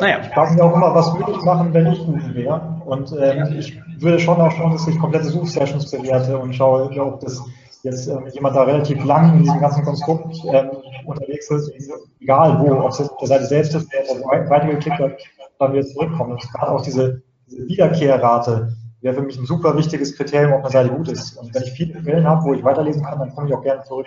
[0.00, 0.20] Naja.
[0.22, 2.82] Ich frage mich auch immer, was würde ich machen, wenn ich Google wäre?
[2.84, 7.20] Und ähm, ich würde schon auch schauen, dass ich komplette Suchsessions bewerte und schaue, ob
[7.20, 7.42] das
[7.82, 10.70] jetzt ähm, jemand da relativ lang in diesem ganzen Konstrukt ähm,
[11.06, 11.72] unterwegs ist,
[12.20, 15.12] egal wo, ob es der Seite selbst ist, oder weitergeklickt hat,
[15.58, 16.32] dann wieder zurückkommen.
[16.32, 20.70] Und gerade auch diese, diese Wiederkehrrate wäre für mich ein super wichtiges Kriterium, ob eine
[20.70, 21.36] Seite gut ist.
[21.36, 23.82] Und wenn ich viele Quellen habe, wo ich weiterlesen kann, dann komme ich auch gerne
[23.84, 24.06] zurück.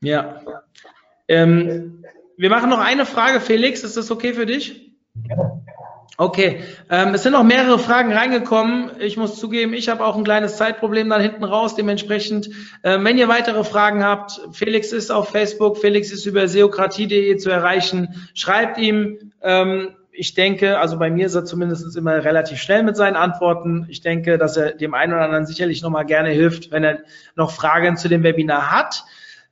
[0.00, 0.40] Ja.
[1.28, 2.04] Ähm,
[2.36, 3.84] wir machen noch eine Frage, Felix.
[3.84, 4.92] Ist das okay für dich?
[6.16, 6.60] Okay,
[6.90, 8.92] ähm, es sind noch mehrere Fragen reingekommen.
[9.00, 11.74] Ich muss zugeben, ich habe auch ein kleines Zeitproblem dann hinten raus.
[11.74, 12.50] Dementsprechend,
[12.82, 17.50] äh, wenn ihr weitere Fragen habt, Felix ist auf Facebook, Felix ist über seokratie.de zu
[17.50, 18.28] erreichen.
[18.34, 19.32] Schreibt ihm.
[19.42, 23.86] Ähm, ich denke, also bei mir ist er zumindest immer relativ schnell mit seinen Antworten.
[23.88, 27.00] Ich denke, dass er dem einen oder anderen sicherlich nochmal gerne hilft, wenn er
[27.34, 29.02] noch Fragen zu dem Webinar hat.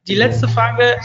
[0.06, 1.00] Die letzte Frage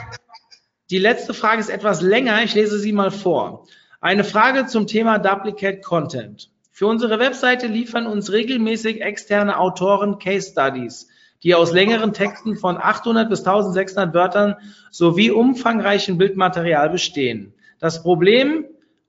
[0.89, 2.43] die letzte Frage ist etwas länger.
[2.43, 3.67] Ich lese sie mal vor.
[3.99, 6.49] Eine Frage zum Thema Duplicate Content.
[6.71, 11.09] Für unsere Webseite liefern uns regelmäßig externe Autoren Case Studies,
[11.43, 14.55] die aus längeren Texten von 800 bis 1600 Wörtern
[14.91, 17.53] sowie umfangreichem Bildmaterial bestehen.
[17.79, 18.65] Das Problem,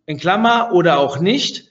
[0.07, 1.69] in Klammer oder auch nicht,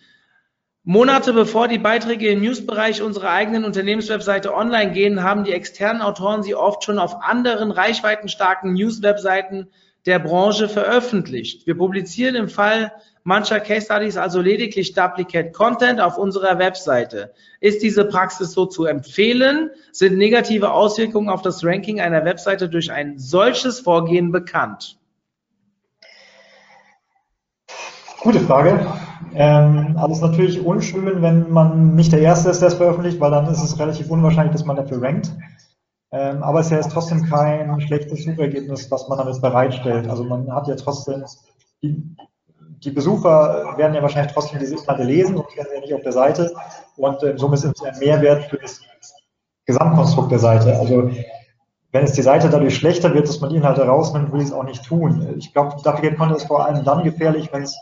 [0.83, 6.43] Monate bevor die Beiträge im Newsbereich unserer eigenen Unternehmenswebseite online gehen, haben die externen Autoren
[6.43, 9.67] sie oft schon auf anderen reichweitenstarken News-Webseiten
[10.07, 11.67] der Branche veröffentlicht.
[11.67, 12.93] Wir publizieren im Fall
[13.23, 17.33] mancher Case Studies also lediglich Duplicate Content auf unserer Webseite.
[17.59, 19.69] Ist diese Praxis so zu empfehlen?
[19.91, 24.97] Sind negative Auswirkungen auf das Ranking einer Webseite durch ein solches Vorgehen bekannt?
[28.21, 28.79] Gute Frage.
[29.35, 33.47] Ähm, also natürlich unschön, wenn man nicht der Erste ist, der es veröffentlicht, weil dann
[33.47, 35.31] ist es relativ unwahrscheinlich, dass man dafür rankt.
[36.11, 40.09] Ähm, aber es ist ja trotzdem kein schlechtes Suchergebnis, was man damit bereitstellt.
[40.09, 41.25] Also man hat ja trotzdem,
[41.81, 42.15] die,
[42.83, 46.13] die Besucher werden ja wahrscheinlich trotzdem diese Inhalte lesen und werden ja nicht auf der
[46.13, 46.53] Seite.
[46.95, 48.81] Und äh, somit ist es ein Mehrwert für das
[49.65, 50.79] Gesamtkonstrukt der Seite.
[50.79, 51.11] Also
[51.91, 54.53] wenn es die Seite dadurch schlechter wird, dass man die Inhalte rausnimmt, will ich es
[54.53, 55.35] auch nicht tun.
[55.37, 55.75] Ich glaube,
[56.17, 57.77] man es vor allem dann gefährlich, wenn es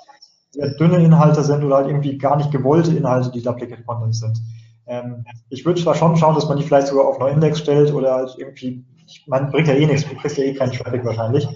[0.51, 4.39] sehr dünne Inhalte sind oder halt irgendwie gar nicht gewollte Inhalte, die Duplicate Content sind.
[4.87, 8.15] Ähm, ich würde zwar schon schauen, dass man die vielleicht sogar auf Neuindex stellt oder
[8.15, 8.83] halt irgendwie,
[9.27, 11.47] meine, bringt ja eh nichts, du kriegst ja eh keinen Traffic wahrscheinlich,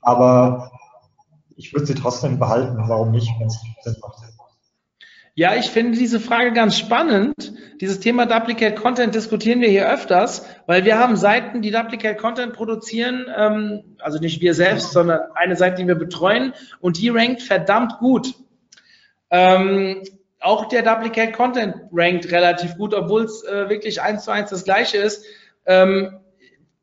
[0.00, 0.72] aber
[1.56, 4.22] ich würde sie trotzdem behalten, warum nicht, wenn es Sinn macht.
[5.34, 7.54] Ja, ich finde diese Frage ganz spannend.
[7.80, 12.52] Dieses Thema Duplicate Content diskutieren wir hier öfters, weil wir haben Seiten, die Duplicate Content
[12.52, 17.40] produzieren, ähm, also nicht wir selbst, sondern eine Seite, die wir betreuen und die rankt
[17.40, 18.34] verdammt gut.
[19.30, 20.02] Ähm,
[20.42, 24.64] auch der Duplicate Content rankt relativ gut, obwohl es äh, wirklich eins zu eins das
[24.64, 25.24] gleiche ist.
[25.66, 26.18] Ähm,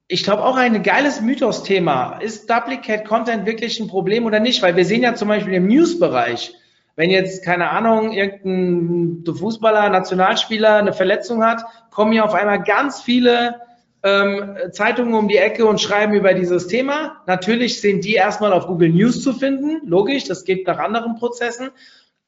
[0.07, 2.19] ich glaube auch ein geiles Mythos-Thema.
[2.19, 4.61] Ist Duplicate Content wirklich ein Problem oder nicht?
[4.61, 6.55] Weil wir sehen ja zum Beispiel im News-Bereich,
[6.95, 13.01] wenn jetzt, keine Ahnung, irgendein Fußballer, Nationalspieler eine Verletzung hat, kommen hier auf einmal ganz
[13.01, 13.61] viele
[14.03, 17.21] ähm, Zeitungen um die Ecke und schreiben über dieses Thema.
[17.27, 21.69] Natürlich sind die erstmal auf Google News zu finden, logisch, das geht nach anderen Prozessen.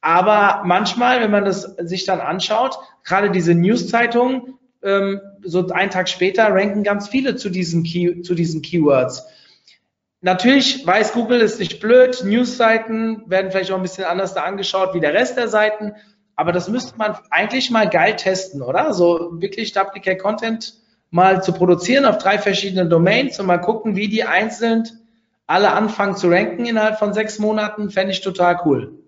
[0.02, 6.08] Aber manchmal, wenn man das sich dann anschaut, gerade diese News-Zeitungen, ähm, so einen Tag
[6.08, 9.24] später ranken ganz viele zu diesen, Key, zu diesen Keywords.
[10.20, 12.22] Natürlich weiß Google, ist nicht blöd.
[12.24, 15.92] News-Seiten werden vielleicht auch ein bisschen anders da angeschaut wie der Rest der Seiten.
[16.34, 18.92] Aber das müsste man eigentlich mal geil testen, oder?
[18.94, 20.74] So wirklich Duplicate Content
[21.10, 24.84] mal zu produzieren auf drei verschiedenen Domains und mal gucken, wie die einzeln
[25.46, 29.01] alle anfangen zu ranken innerhalb von sechs Monaten, fände ich total cool.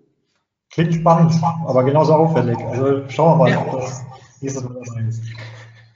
[0.75, 1.33] Klingt spannend,
[1.65, 2.57] aber genauso auffällig.
[2.59, 3.59] Also schauen wir mal, ja.
[3.61, 4.03] ob das
[4.41, 5.23] nächstes Mal ist.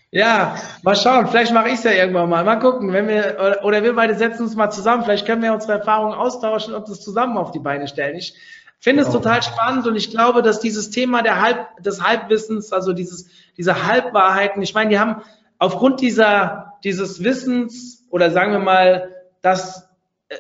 [0.10, 1.28] Ja, mal schauen.
[1.28, 2.46] Vielleicht mache ich es ja irgendwann mal.
[2.46, 5.04] Mal gucken, wenn wir oder, wir beide setzen uns mal zusammen.
[5.04, 8.16] Vielleicht können wir unsere Erfahrungen austauschen und das zusammen auf die Beine stellen.
[8.16, 8.36] Ich
[8.80, 12.94] finde es total spannend und ich glaube, dass dieses Thema der Halb, des Halbwissens, also
[12.94, 13.28] dieses,
[13.58, 15.22] diese Halbwahrheiten, ich meine, die haben
[15.58, 19.10] aufgrund dieser, dieses Wissens oder sagen wir mal,
[19.42, 19.90] dass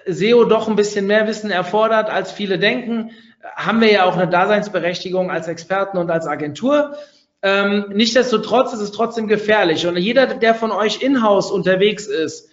[0.06, 3.11] SEO doch ein bisschen mehr Wissen erfordert, als viele denken,
[3.55, 6.95] haben wir ja auch eine Daseinsberechtigung als Experten und als Agentur.
[7.41, 9.88] Ähm, Nichtsdestotrotz ist es trotzdem gefährlich.
[9.88, 12.49] Und jeder, der von euch in-house unterwegs ist,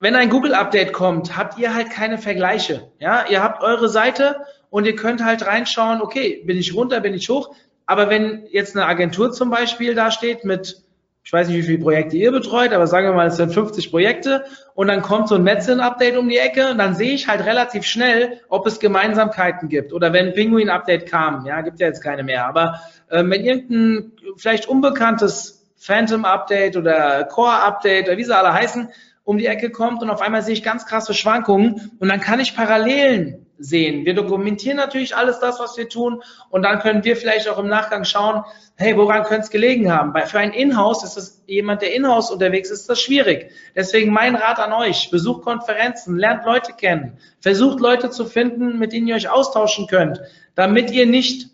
[0.00, 2.90] wenn ein Google-Update kommt, habt ihr halt keine Vergleiche.
[3.00, 4.36] Ja, ihr habt eure Seite
[4.70, 7.54] und ihr könnt halt reinschauen, okay, bin ich runter, bin ich hoch.
[7.84, 10.82] Aber wenn jetzt eine Agentur zum Beispiel da steht mit,
[11.28, 13.90] ich weiß nicht, wie viele Projekte ihr betreut, aber sagen wir mal, es sind 50
[13.90, 17.44] Projekte und dann kommt so ein Metzin-Update um die Ecke und dann sehe ich halt
[17.44, 19.92] relativ schnell, ob es Gemeinsamkeiten gibt.
[19.92, 22.80] Oder wenn Penguin-Update kam, ja, gibt ja jetzt keine mehr, aber
[23.10, 28.88] ähm, wenn irgendein vielleicht unbekanntes Phantom-Update oder Core-Update oder wie sie alle heißen,
[29.22, 32.40] um die Ecke kommt und auf einmal sehe ich ganz krasse Schwankungen und dann kann
[32.40, 34.04] ich Parallelen sehen.
[34.04, 37.68] Wir dokumentieren natürlich alles das, was wir tun und dann können wir vielleicht auch im
[37.68, 38.44] Nachgang schauen,
[38.76, 40.12] hey, woran könnte es gelegen haben?
[40.12, 43.50] Bei, für ein Inhouse ist es jemand, der Inhouse unterwegs ist, ist das schwierig.
[43.74, 48.92] Deswegen mein Rat an euch, besucht Konferenzen, lernt Leute kennen, versucht Leute zu finden, mit
[48.92, 50.20] denen ihr euch austauschen könnt,
[50.54, 51.48] damit ihr nicht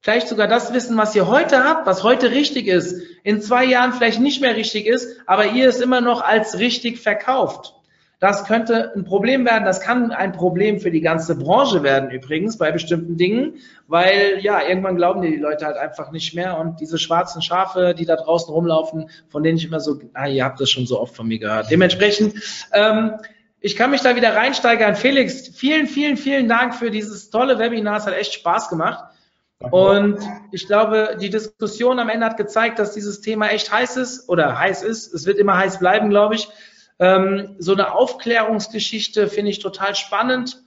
[0.00, 3.92] vielleicht sogar das Wissen, was ihr heute habt, was heute richtig ist, in zwei Jahren
[3.92, 7.74] vielleicht nicht mehr richtig ist, aber ihr es immer noch als richtig verkauft.
[8.22, 9.64] Das könnte ein Problem werden.
[9.64, 13.56] Das kann ein Problem für die ganze Branche werden übrigens bei bestimmten Dingen,
[13.88, 18.06] weil ja, irgendwann glauben die Leute halt einfach nicht mehr und diese schwarzen Schafe, die
[18.06, 21.16] da draußen rumlaufen, von denen ich immer so, ah, ihr habt das schon so oft
[21.16, 21.68] von mir gehört.
[21.72, 22.36] Dementsprechend,
[22.72, 23.14] ähm,
[23.58, 24.94] ich kann mich da wieder reinsteigern.
[24.94, 27.96] Felix, vielen, vielen, vielen Dank für dieses tolle Webinar.
[27.96, 29.02] Es hat echt Spaß gemacht.
[29.58, 30.20] Und
[30.52, 34.60] ich glaube, die Diskussion am Ende hat gezeigt, dass dieses Thema echt heiß ist oder
[34.60, 35.12] heiß ist.
[35.12, 36.48] Es wird immer heiß bleiben, glaube ich.
[37.02, 40.62] Ähm, so eine Aufklärungsgeschichte finde ich total spannend.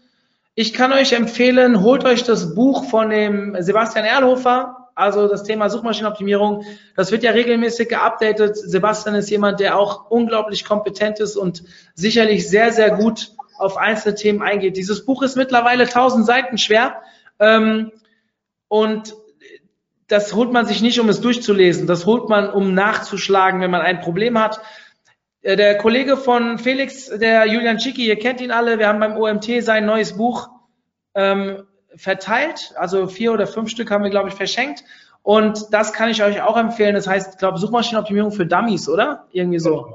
[0.54, 5.70] Ich kann euch empfehlen, holt euch das Buch von dem Sebastian Erlhofer, also das Thema
[5.70, 6.66] Suchmaschinenoptimierung.
[6.98, 8.58] Das wird ja regelmäßig geupdatet.
[8.58, 11.64] Sebastian ist jemand, der auch unglaublich kompetent ist und
[11.94, 14.76] sicherlich sehr, sehr gut auf einzelne Themen eingeht.
[14.76, 17.02] Dieses Buch ist mittlerweile 1000 Seiten schwer.
[17.40, 17.94] Ähm,
[18.68, 19.16] und
[20.08, 21.88] das holt man sich nicht, um es durchzulesen.
[21.88, 24.60] Das holt man, um nachzuschlagen, wenn man ein Problem hat.
[25.46, 29.16] Äh, der Kollege von Felix, der Julian Schicki, ihr kennt ihn alle, wir haben beim
[29.16, 30.50] OMT sein neues Buch
[31.14, 31.64] ähm,
[31.96, 32.74] verteilt.
[32.78, 34.84] Also vier oder fünf Stück haben wir, glaube ich, verschenkt.
[35.22, 36.96] Und das kann ich euch auch empfehlen.
[36.96, 39.28] Das heißt, ich glaube, Suchmaschinenoptimierung für Dummies, oder?
[39.32, 39.88] Irgendwie so.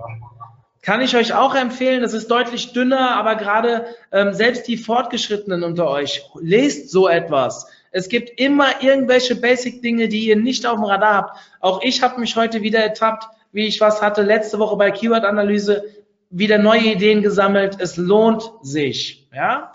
[0.82, 2.00] Kann ich euch auch empfehlen.
[2.00, 7.66] Das ist deutlich dünner, aber gerade ähm, selbst die Fortgeschrittenen unter euch, lest so etwas.
[7.90, 11.38] Es gibt immer irgendwelche Basic-Dinge, die ihr nicht auf dem Radar habt.
[11.58, 15.84] Auch ich habe mich heute wieder ertappt, wie ich was hatte letzte Woche bei Keyword-Analyse,
[16.30, 17.76] wieder neue Ideen gesammelt.
[17.80, 19.28] Es lohnt sich.
[19.34, 19.72] Ja,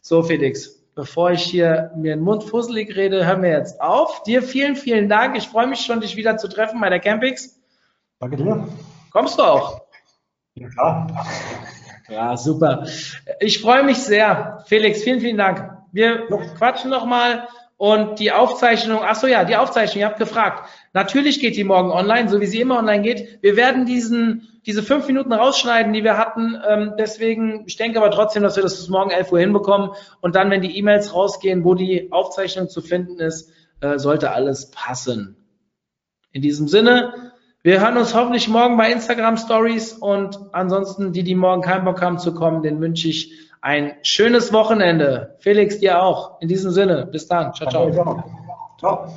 [0.00, 0.78] so Felix.
[0.94, 4.22] Bevor ich hier mir den Mund fusselig rede, hören wir jetzt auf.
[4.24, 5.36] Dir vielen, vielen Dank.
[5.36, 7.58] Ich freue mich schon, dich wieder zu treffen bei der Campix.
[8.18, 8.68] Danke dir.
[9.10, 9.82] Kommst du auch?
[10.54, 11.26] Ja, klar.
[12.08, 12.86] Ja, super.
[13.38, 14.64] Ich freue mich sehr.
[14.66, 15.70] Felix, vielen, vielen Dank.
[15.92, 16.26] Wir
[16.58, 17.48] quatschen nochmal
[17.80, 20.68] und die Aufzeichnung, ach so ja, die Aufzeichnung, ihr habt gefragt.
[20.92, 23.38] Natürlich geht die morgen online, so wie sie immer online geht.
[23.40, 26.58] Wir werden diesen, diese fünf Minuten rausschneiden, die wir hatten.
[26.68, 29.92] Ähm, deswegen, ich denke aber trotzdem, dass wir das bis morgen 11 Uhr hinbekommen.
[30.20, 33.50] Und dann, wenn die E-Mails rausgehen, wo die Aufzeichnung zu finden ist,
[33.80, 35.38] äh, sollte alles passen.
[36.32, 37.32] In diesem Sinne,
[37.62, 42.02] wir hören uns hoffentlich morgen bei Instagram Stories und ansonsten, die, die morgen keinen Bock
[42.02, 45.36] haben zu kommen, den wünsche ich ein schönes Wochenende.
[45.40, 46.40] Felix, dir auch.
[46.40, 47.52] In diesem Sinne, bis dann.
[47.54, 48.24] Ciao, ciao.
[48.78, 49.12] Ciao.